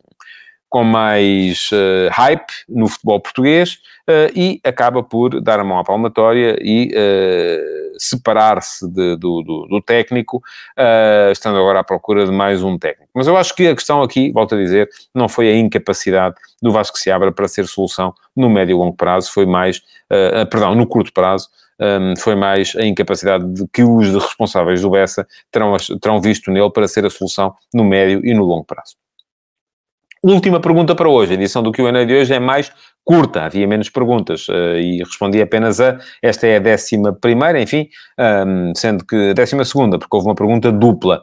com 0.69 0.83
mais 0.83 1.69
uh, 1.71 2.09
hype 2.11 2.51
no 2.67 2.87
futebol 2.87 3.19
português 3.19 3.79
uh, 4.09 4.31
e 4.35 4.59
acaba 4.63 5.01
por 5.01 5.41
dar 5.41 5.59
a 5.59 5.63
mão 5.63 5.79
à 5.79 5.83
palmatória 5.83 6.57
e 6.61 6.91
uh, 6.93 7.99
separar-se 7.99 8.85
do, 8.91 9.15
do, 9.15 9.67
do, 9.69 9.81
técnico, 9.81 10.41
estando 11.31 11.57
agora 11.57 11.79
à 11.79 11.83
procura 11.83 12.25
de 12.25 12.31
mais 12.31 12.61
um 12.61 12.77
técnico. 12.77 13.09
Mas 13.15 13.25
eu 13.25 13.37
acho 13.37 13.55
que 13.55 13.69
a 13.69 13.73
questão 13.73 14.01
aqui, 14.01 14.33
volto 14.33 14.53
a 14.53 14.57
dizer, 14.57 14.89
não 15.13 15.29
foi 15.29 15.47
a 15.47 15.57
incapacidade 15.57 16.35
do 16.61 16.73
Vasco 16.73 16.99
Seabra 16.99 17.31
para 17.31 17.47
ser 17.47 17.65
solução 17.67 18.13
no 18.35 18.49
médio 18.49 18.75
e 18.75 18.77
longo 18.77 18.97
prazo, 18.97 19.31
foi 19.31 19.45
mais, 19.45 19.81
perdão, 20.49 20.75
no 20.75 20.85
curto 20.85 21.13
prazo, 21.13 21.47
um, 21.79 22.15
foi 22.17 22.35
mais 22.35 22.75
a 22.75 22.85
incapacidade 22.85 23.45
de 23.53 23.65
que 23.67 23.81
os 23.81 24.13
responsáveis 24.13 24.81
do 24.81 24.89
Bessa 24.89 25.25
terão, 25.49 25.77
terão 26.01 26.19
visto 26.19 26.51
nele 26.51 26.69
para 26.69 26.87
ser 26.87 27.05
a 27.05 27.09
solução 27.09 27.55
no 27.73 27.85
médio 27.85 28.25
e 28.25 28.33
no 28.33 28.43
longo 28.43 28.65
prazo. 28.65 28.95
Última 30.27 30.59
pergunta 30.59 30.95
para 30.95 31.07
hoje. 31.07 31.33
A 31.33 31.35
edição 31.35 31.61
do 31.61 31.71
Q&A 31.71 32.03
de 32.03 32.15
hoje 32.15 32.33
é 32.33 32.39
mais 32.39 32.71
curta, 33.03 33.43
havia 33.43 33.67
menos 33.67 33.91
perguntas 33.91 34.47
uh, 34.47 34.75
e 34.75 34.97
respondi 34.97 35.39
apenas 35.39 35.79
a. 35.79 35.99
Esta 36.19 36.47
é 36.47 36.55
a 36.55 36.59
décima 36.59 37.13
primeira, 37.13 37.61
enfim, 37.61 37.87
um, 38.47 38.73
sendo 38.75 39.05
que 39.05 39.35
décima 39.35 39.63
segunda, 39.63 39.99
porque 39.99 40.17
houve 40.17 40.27
uma 40.27 40.33
pergunta 40.33 40.71
dupla. 40.71 41.21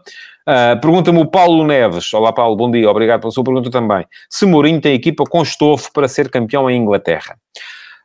Uh, 0.48 0.80
Pergunta-me 0.80 1.18
o 1.18 1.26
Paulo 1.26 1.66
Neves. 1.66 2.14
Olá, 2.14 2.32
Paulo, 2.32 2.54
bom 2.54 2.70
dia, 2.70 2.88
obrigado 2.88 3.22
pela 3.22 3.32
sua 3.32 3.42
pergunta 3.42 3.72
também. 3.72 4.06
Se 4.30 4.46
Mourinho 4.46 4.80
tem 4.80 4.94
equipa 4.94 5.24
com 5.24 5.42
estofo 5.42 5.92
para 5.92 6.06
ser 6.06 6.30
campeão 6.30 6.70
em 6.70 6.80
Inglaterra? 6.80 7.36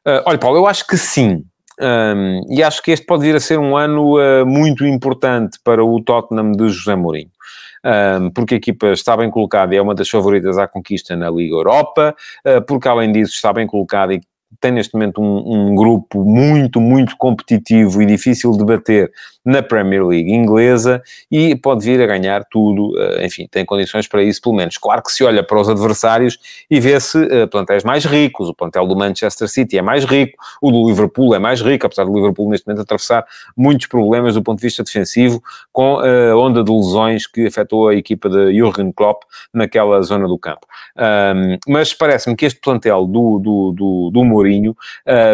Uh, 0.03 0.23
olha, 0.25 0.39
Paulo, 0.39 0.57
eu 0.57 0.65
acho 0.65 0.87
que 0.87 0.97
sim. 0.97 1.43
Um, 1.79 2.41
e 2.49 2.63
acho 2.63 2.81
que 2.81 2.89
este 2.89 3.05
pode 3.05 3.21
vir 3.21 3.35
a 3.35 3.39
ser 3.39 3.59
um 3.59 3.77
ano 3.77 4.17
uh, 4.17 4.47
muito 4.47 4.83
importante 4.83 5.59
para 5.63 5.85
o 5.85 6.01
Tottenham 6.01 6.53
de 6.53 6.69
José 6.69 6.95
Mourinho 6.95 7.29
porque 8.33 8.55
a 8.55 8.57
equipa 8.57 8.87
está 8.87 9.15
bem 9.15 9.29
colocada 9.29 9.73
e 9.73 9.77
é 9.77 9.81
uma 9.81 9.95
das 9.95 10.09
favoritas 10.09 10.57
à 10.57 10.67
conquista 10.67 11.15
na 11.15 11.29
Liga 11.29 11.55
Europa, 11.55 12.15
uh, 12.45 12.61
porque 12.65 12.87
além 12.87 13.11
disso 13.11 13.33
está 13.33 13.53
bem 13.53 13.65
colocada 13.65 14.13
e 14.13 14.21
tem 14.59 14.71
neste 14.71 14.93
momento 14.93 15.21
um, 15.21 15.71
um, 15.71 15.75
grupo 15.75 16.23
muito, 16.23 16.79
muito 16.79 17.15
competitivo 17.17 18.01
e 18.01 18.05
difícil 18.05 18.51
de 18.51 18.63
bater 18.63 19.11
na 19.47 19.63
Premier 19.63 20.05
League 20.05 20.29
inglesa 20.29 21.01
e 21.31 21.55
pode 21.55 21.85
vir 21.85 22.01
a 22.01 22.05
ganhar 22.05 22.43
tudo, 22.51 22.93
eh, 22.99 23.25
enfim, 23.25 23.47
tem 23.49 23.63
condições 23.63 24.05
para 24.05 24.21
isso 24.21 24.41
pelo 24.41 24.53
menos. 24.53 24.77
Claro 24.77 25.01
que 25.01 25.09
se 25.09 25.23
olha 25.23 25.41
para 25.41 25.57
os 25.57 25.69
adversários 25.69 26.37
e 26.69 26.81
vê-se 26.81 27.17
uh, 27.17 27.47
plantéis 27.47 27.81
mais 27.85 28.03
ricos, 28.03 28.49
o 28.49 28.53
plantel 28.53 28.85
do 28.85 28.93
Manchester 28.93 29.47
City 29.47 29.77
é 29.77 29.81
mais 29.81 30.03
rico, 30.03 30.37
o 30.61 30.69
do 30.69 30.85
Liverpool 30.89 31.33
é 31.33 31.39
mais 31.39 31.61
rico, 31.61 31.85
apesar 31.85 32.03
do 32.03 32.13
Liverpool 32.13 32.49
neste 32.49 32.67
momento 32.67 32.81
atravessar 32.81 33.25
muitos 33.55 33.87
problemas 33.87 34.33
do 34.33 34.43
ponto 34.43 34.57
de 34.59 34.63
vista 34.63 34.83
defensivo, 34.83 35.41
com 35.71 35.99
a 35.99 36.03
uh, 36.03 36.37
onda 36.37 36.61
de 36.61 36.71
lesões 36.71 37.25
que 37.25 37.47
afetou 37.47 37.87
a 37.87 37.95
equipa 37.95 38.29
de 38.29 38.53
Jurgen 38.53 38.91
Klopp 38.91 39.23
naquela 39.53 40.01
zona 40.01 40.27
do 40.27 40.37
campo. 40.37 40.67
Um, 40.97 41.57
mas 41.71 41.93
parece-me 41.93 42.35
que 42.35 42.45
este 42.45 42.59
plantel 42.59 43.05
do, 43.05 43.39
do, 43.39 43.71
do, 43.71 44.09
do 44.11 44.25
Mourinho 44.25 44.75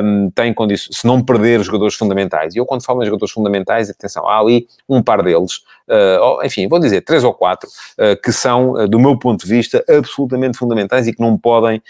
um, 0.03 0.29
tem 0.29 0.53
condições, 0.53 0.99
se 0.99 1.07
não 1.07 1.19
perder 1.23 1.59
os 1.59 1.65
jogadores 1.65 1.95
fundamentais, 1.95 2.53
e 2.53 2.59
eu 2.59 2.65
quando 2.67 2.85
falo 2.85 3.01
em 3.01 3.05
jogadores 3.05 3.33
fundamentais, 3.33 3.89
atenção, 4.03 4.27
há 4.27 4.39
ali 4.39 4.67
um 4.87 5.01
par 5.01 5.21
deles, 5.23 5.57
uh, 5.89 6.45
enfim, 6.45 6.67
vou 6.67 6.79
dizer 6.79 7.01
três 7.01 7.23
ou 7.23 7.33
quatro, 7.33 7.69
uh, 7.69 8.19
que 8.21 8.31
são, 8.31 8.71
uh, 8.71 8.87
do 8.87 8.99
meu 8.99 9.17
ponto 9.17 9.45
de 9.45 9.49
vista, 9.49 9.83
absolutamente 9.89 10.57
fundamentais 10.57 11.07
e 11.07 11.13
que 11.13 11.21
não 11.21 11.37
podem 11.37 11.81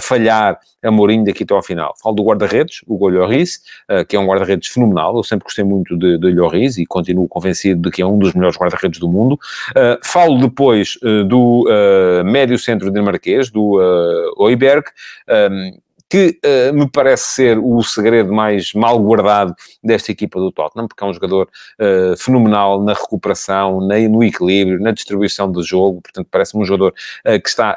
falhar 0.00 0.58
a 0.82 0.90
Mourinho 0.90 1.24
daqui 1.24 1.42
até 1.42 1.54
ao 1.54 1.62
final. 1.62 1.94
Falo 2.02 2.14
do 2.14 2.22
guarda-redes, 2.22 2.80
o 2.86 2.96
Lloris, 3.08 3.60
que 4.08 4.16
é 4.16 4.18
um 4.18 4.26
guarda-redes 4.26 4.68
fenomenal, 4.68 5.16
eu 5.16 5.22
sempre 5.22 5.44
gostei 5.44 5.64
muito 5.64 5.96
de, 5.96 6.18
de 6.18 6.30
Lloris 6.32 6.78
e 6.78 6.86
continuo 6.86 7.28
convencido 7.28 7.80
de 7.82 7.90
que 7.90 8.02
é 8.02 8.06
um 8.06 8.18
dos 8.18 8.32
melhores 8.32 8.56
guarda-redes 8.56 8.98
do 8.98 9.08
mundo. 9.08 9.38
falo 10.02 10.38
depois 10.38 10.98
do 11.28 11.64
médio 12.24 12.58
centro 12.58 12.90
dinamarquês, 12.90 13.50
do 13.50 13.78
uh, 13.78 14.32
Oiberg, 14.36 14.86
um, 15.28 15.78
que 16.08 16.38
uh, 16.44 16.72
me 16.72 16.88
parece 16.88 17.34
ser 17.34 17.58
o 17.58 17.82
segredo 17.82 18.32
mais 18.32 18.72
mal 18.72 18.98
guardado 18.98 19.54
desta 19.82 20.12
equipa 20.12 20.38
do 20.38 20.52
Tottenham, 20.52 20.86
porque 20.86 21.02
é 21.02 21.06
um 21.06 21.12
jogador 21.12 21.48
uh, 21.80 22.16
fenomenal 22.16 22.82
na 22.82 22.92
recuperação, 22.92 23.80
na, 23.80 23.98
no 24.08 24.22
equilíbrio, 24.22 24.80
na 24.80 24.92
distribuição 24.92 25.50
do 25.50 25.62
jogo, 25.62 26.00
portanto 26.00 26.28
parece-me 26.30 26.62
um 26.62 26.66
jogador 26.66 26.94
uh, 27.26 27.40
que 27.40 27.48
está 27.48 27.76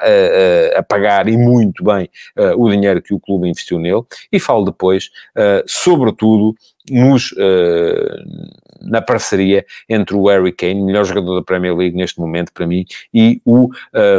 a 0.76 0.84
pagar 0.84 1.28
e 1.28 1.38
muito 1.38 1.84
bem 1.84 2.10
o 2.58 2.70
dinheiro 2.70 3.02
que 3.02 3.14
o 3.14 3.20
clube 3.20 3.48
investiu 3.48 3.80
nele, 3.80 4.02
e 4.32 4.40
falo 4.40 4.66
depois, 4.66 5.10
sobretudo, 5.66 6.56
nos, 6.90 7.34
na 8.82 9.02
parceria 9.02 9.66
entre 9.88 10.16
o 10.16 10.28
Harry 10.28 10.52
Kane, 10.52 10.84
melhor 10.84 11.06
jogador 11.06 11.36
da 11.36 11.44
Premier 11.44 11.76
League 11.76 11.96
neste 11.96 12.20
momento 12.20 12.52
para 12.54 12.68
mim, 12.68 12.86
e 13.14 13.42
o 13.46 13.70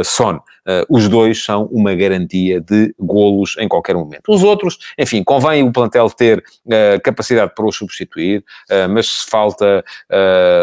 Son. 0.03 0.39
Uh, 0.67 0.85
os 0.89 1.07
dois 1.09 1.43
são 1.43 1.65
uma 1.71 1.95
garantia 1.95 2.61
de 2.61 2.93
golos 2.99 3.55
em 3.57 3.67
qualquer 3.67 3.95
momento. 3.95 4.23
Os 4.27 4.43
outros, 4.43 4.77
enfim, 4.97 5.23
convém 5.23 5.63
o 5.63 5.71
plantel 5.71 6.09
ter 6.09 6.39
uh, 6.39 7.01
capacidade 7.03 7.53
para 7.55 7.65
os 7.65 7.75
substituir, 7.75 8.43
uh, 8.69 8.89
mas 8.89 9.07
se 9.07 9.29
falta 9.29 9.83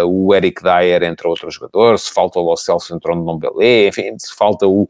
o 0.06 0.34
Eric 0.34 0.62
Dyer, 0.62 1.02
entre 1.02 1.26
outros 1.26 1.54
jogadores, 1.54 2.02
se 2.02 2.12
falta 2.12 2.38
o 2.38 2.42
Lo 2.42 2.56
Celso 2.56 2.94
entre 2.94 3.10
o 3.10 3.14
Ndombele, 3.14 3.88
enfim, 3.88 4.16
se 4.18 4.34
falta 4.34 4.66
o... 4.66 4.88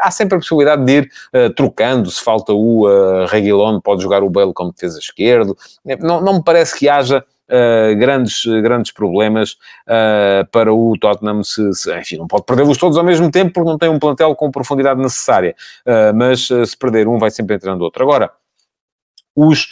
há 0.00 0.10
sempre 0.10 0.36
a 0.36 0.38
possibilidade 0.38 0.84
de 0.84 0.92
ir 0.92 1.10
trocando, 1.54 2.10
se 2.10 2.22
falta 2.22 2.52
o 2.52 2.86
uh, 2.86 3.80
pode 3.82 4.02
jogar 4.02 4.22
o 4.22 4.30
Bale 4.30 4.52
como 4.52 4.72
defesa 4.72 4.98
esquerdo. 4.98 5.56
Não, 6.00 6.20
não 6.20 6.34
me 6.34 6.44
parece 6.44 6.78
que 6.78 6.88
haja 6.88 7.24
uh, 7.48 7.96
grandes, 7.96 8.44
grandes 8.62 8.92
problemas 8.92 9.52
uh, 9.86 10.46
para 10.50 10.72
o 10.72 10.96
Tottenham, 10.98 11.42
se, 11.42 11.72
se, 11.74 11.98
enfim, 11.98 12.16
não 12.16 12.26
pode 12.26 12.44
perdê-los 12.44 12.78
todos 12.78 12.96
ao 12.96 13.04
mesmo 13.04 13.30
tempo 13.30 13.52
porque 13.52 13.70
não 13.70 13.78
tem 13.78 13.88
um 13.88 13.98
plantel 13.98 14.34
com 14.34 14.50
profundidade 14.50 15.00
necessária, 15.00 15.54
uh, 15.86 16.14
mas 16.14 16.46
se 16.46 16.76
perder 16.78 17.08
um 17.08 17.18
vai 17.18 17.30
sempre 17.30 17.56
entrando 17.56 17.82
outro. 17.82 18.02
Agora, 18.02 18.30
os 19.36 19.68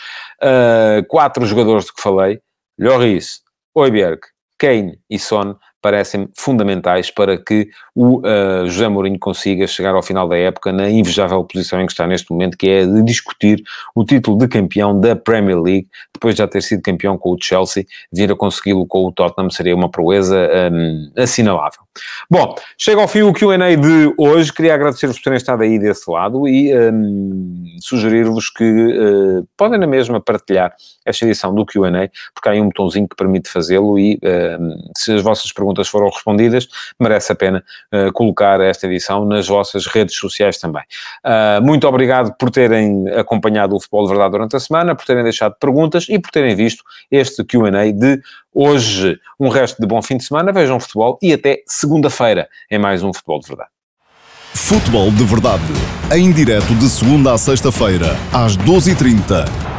quatro 1.09 1.45
jogadores 1.45 1.87
de 1.87 1.93
que 1.93 2.01
falei, 2.01 2.41
Lloris, 2.79 3.41
Oiberg, 3.75 4.21
Kane 4.59 4.99
e 5.11 5.19
Son, 5.19 5.57
parecem 5.87 6.29
fundamentais 6.35 7.13
para 7.13 7.39
que 7.39 7.71
o 7.95 8.19
uh, 8.19 8.67
José 8.67 8.89
Mourinho 8.89 9.21
consiga 9.21 9.69
chegar 9.69 9.95
ao 9.95 10.03
final 10.03 10.29
da 10.29 10.37
época 10.37 10.73
na 10.73 10.91
invejável 10.91 11.45
posição 11.45 11.81
em 11.81 11.87
que 11.87 11.93
está 11.93 12.09
neste 12.09 12.29
momento, 12.29 12.59
que 12.59 12.69
é 12.69 12.85
de 12.85 13.05
discutir 13.05 13.63
o 13.95 14.05
título 14.05 14.37
de 14.37 14.49
campeão 14.49 14.99
da 14.99 15.15
Premier 15.15 15.61
League, 15.61 15.89
depois 16.17 16.35
de 16.35 16.39
já 16.39 16.49
ter 16.49 16.63
sido 16.63 16.83
campeão 16.83 17.17
com 17.17 17.33
o 17.33 17.37
Chelsea, 17.41 17.85
vir 18.13 18.31
a 18.31 18.37
consegui-lo 18.37 18.87
com 18.87 19.07
o 19.07 19.13
Tottenham 19.13 19.51
seria 19.51 19.75
uma 19.75 19.91
proeza 19.91 20.37
um, 20.73 21.13
assinalável. 21.17 21.81
Bom, 22.31 22.55
chega 22.77 23.01
ao 23.01 23.09
fim 23.09 23.23
o 23.23 23.33
Q&A 23.33 23.75
de 23.77 24.13
hoje, 24.19 24.53
queria 24.53 24.75
agradecer-vos 24.75 25.17
por 25.17 25.25
terem 25.25 25.37
estado 25.37 25.63
aí 25.63 25.79
desse 25.79 26.11
lado 26.11 26.47
e 26.49 26.75
um, 26.77 27.77
sugerir-vos 27.81 28.51
que 28.51 28.65
uh, 28.65 29.47
podem 29.57 29.79
na 29.79 29.87
mesma 29.87 30.21
partilhar 30.21 30.75
esta 31.05 31.25
edição 31.25 31.55
do 31.55 31.65
Q&A, 31.65 32.11
porque 32.35 32.49
há 32.49 32.53
aí 32.53 32.61
um 32.61 32.67
botãozinho 32.67 33.09
que 33.09 33.17
permite 33.17 33.49
fazê-lo 33.49 33.99
e 33.99 34.17
uh, 34.17 34.93
se 34.97 35.13
as 35.13 35.23
vossas 35.23 35.53
perguntas 35.53 35.67
perguntas 35.67 35.89
foram 35.89 36.09
respondidas, 36.09 36.69
merece 36.99 37.33
a 37.33 37.35
pena 37.35 37.65
uh, 37.93 38.13
colocar 38.13 38.61
esta 38.61 38.87
edição 38.87 39.25
nas 39.25 39.49
vossas 39.49 39.87
redes 39.87 40.17
sociais 40.17 40.59
também. 40.59 40.83
Uh, 41.25 41.63
muito 41.63 41.87
obrigado 41.87 42.35
por 42.39 42.51
terem 42.51 43.09
acompanhado 43.11 43.75
o 43.75 43.81
Futebol 43.81 44.05
de 44.05 44.11
Verdade 44.11 44.31
durante 44.31 44.57
a 44.57 44.61
semana, 44.61 44.95
por 44.95 45.05
terem 45.05 45.23
deixado 45.23 45.55
e 46.09 46.19
por 46.19 46.31
terem 46.31 46.55
visto 46.55 46.83
este 47.11 47.45
Q&A 47.45 47.93
de 47.93 48.21
hoje. 48.55 49.19
Um 49.39 49.49
resto 49.49 49.81
de 49.81 49.87
bom 49.87 50.01
fim 50.03 50.17
de 50.17 50.25
semana, 50.25 50.53
vejam 50.53 50.81
futebol 50.81 51.19
e 51.23 51.33
até 51.33 51.63
segunda-feira 51.67 52.49
em 52.71 52.79
mais 52.79 53.03
um 53.03 53.13
Futebol 53.13 53.41
de 53.41 53.49
Verdade. 53.49 53.71
Futebol 54.55 55.11
de 55.11 55.25
Verdade, 55.25 55.63
em 56.15 56.33
direto 56.33 56.75
de 56.75 56.89
segunda 56.89 57.35
a 57.35 57.39
sexta-feira, 57.39 58.17
às 58.33 58.57
12h30 58.57 59.76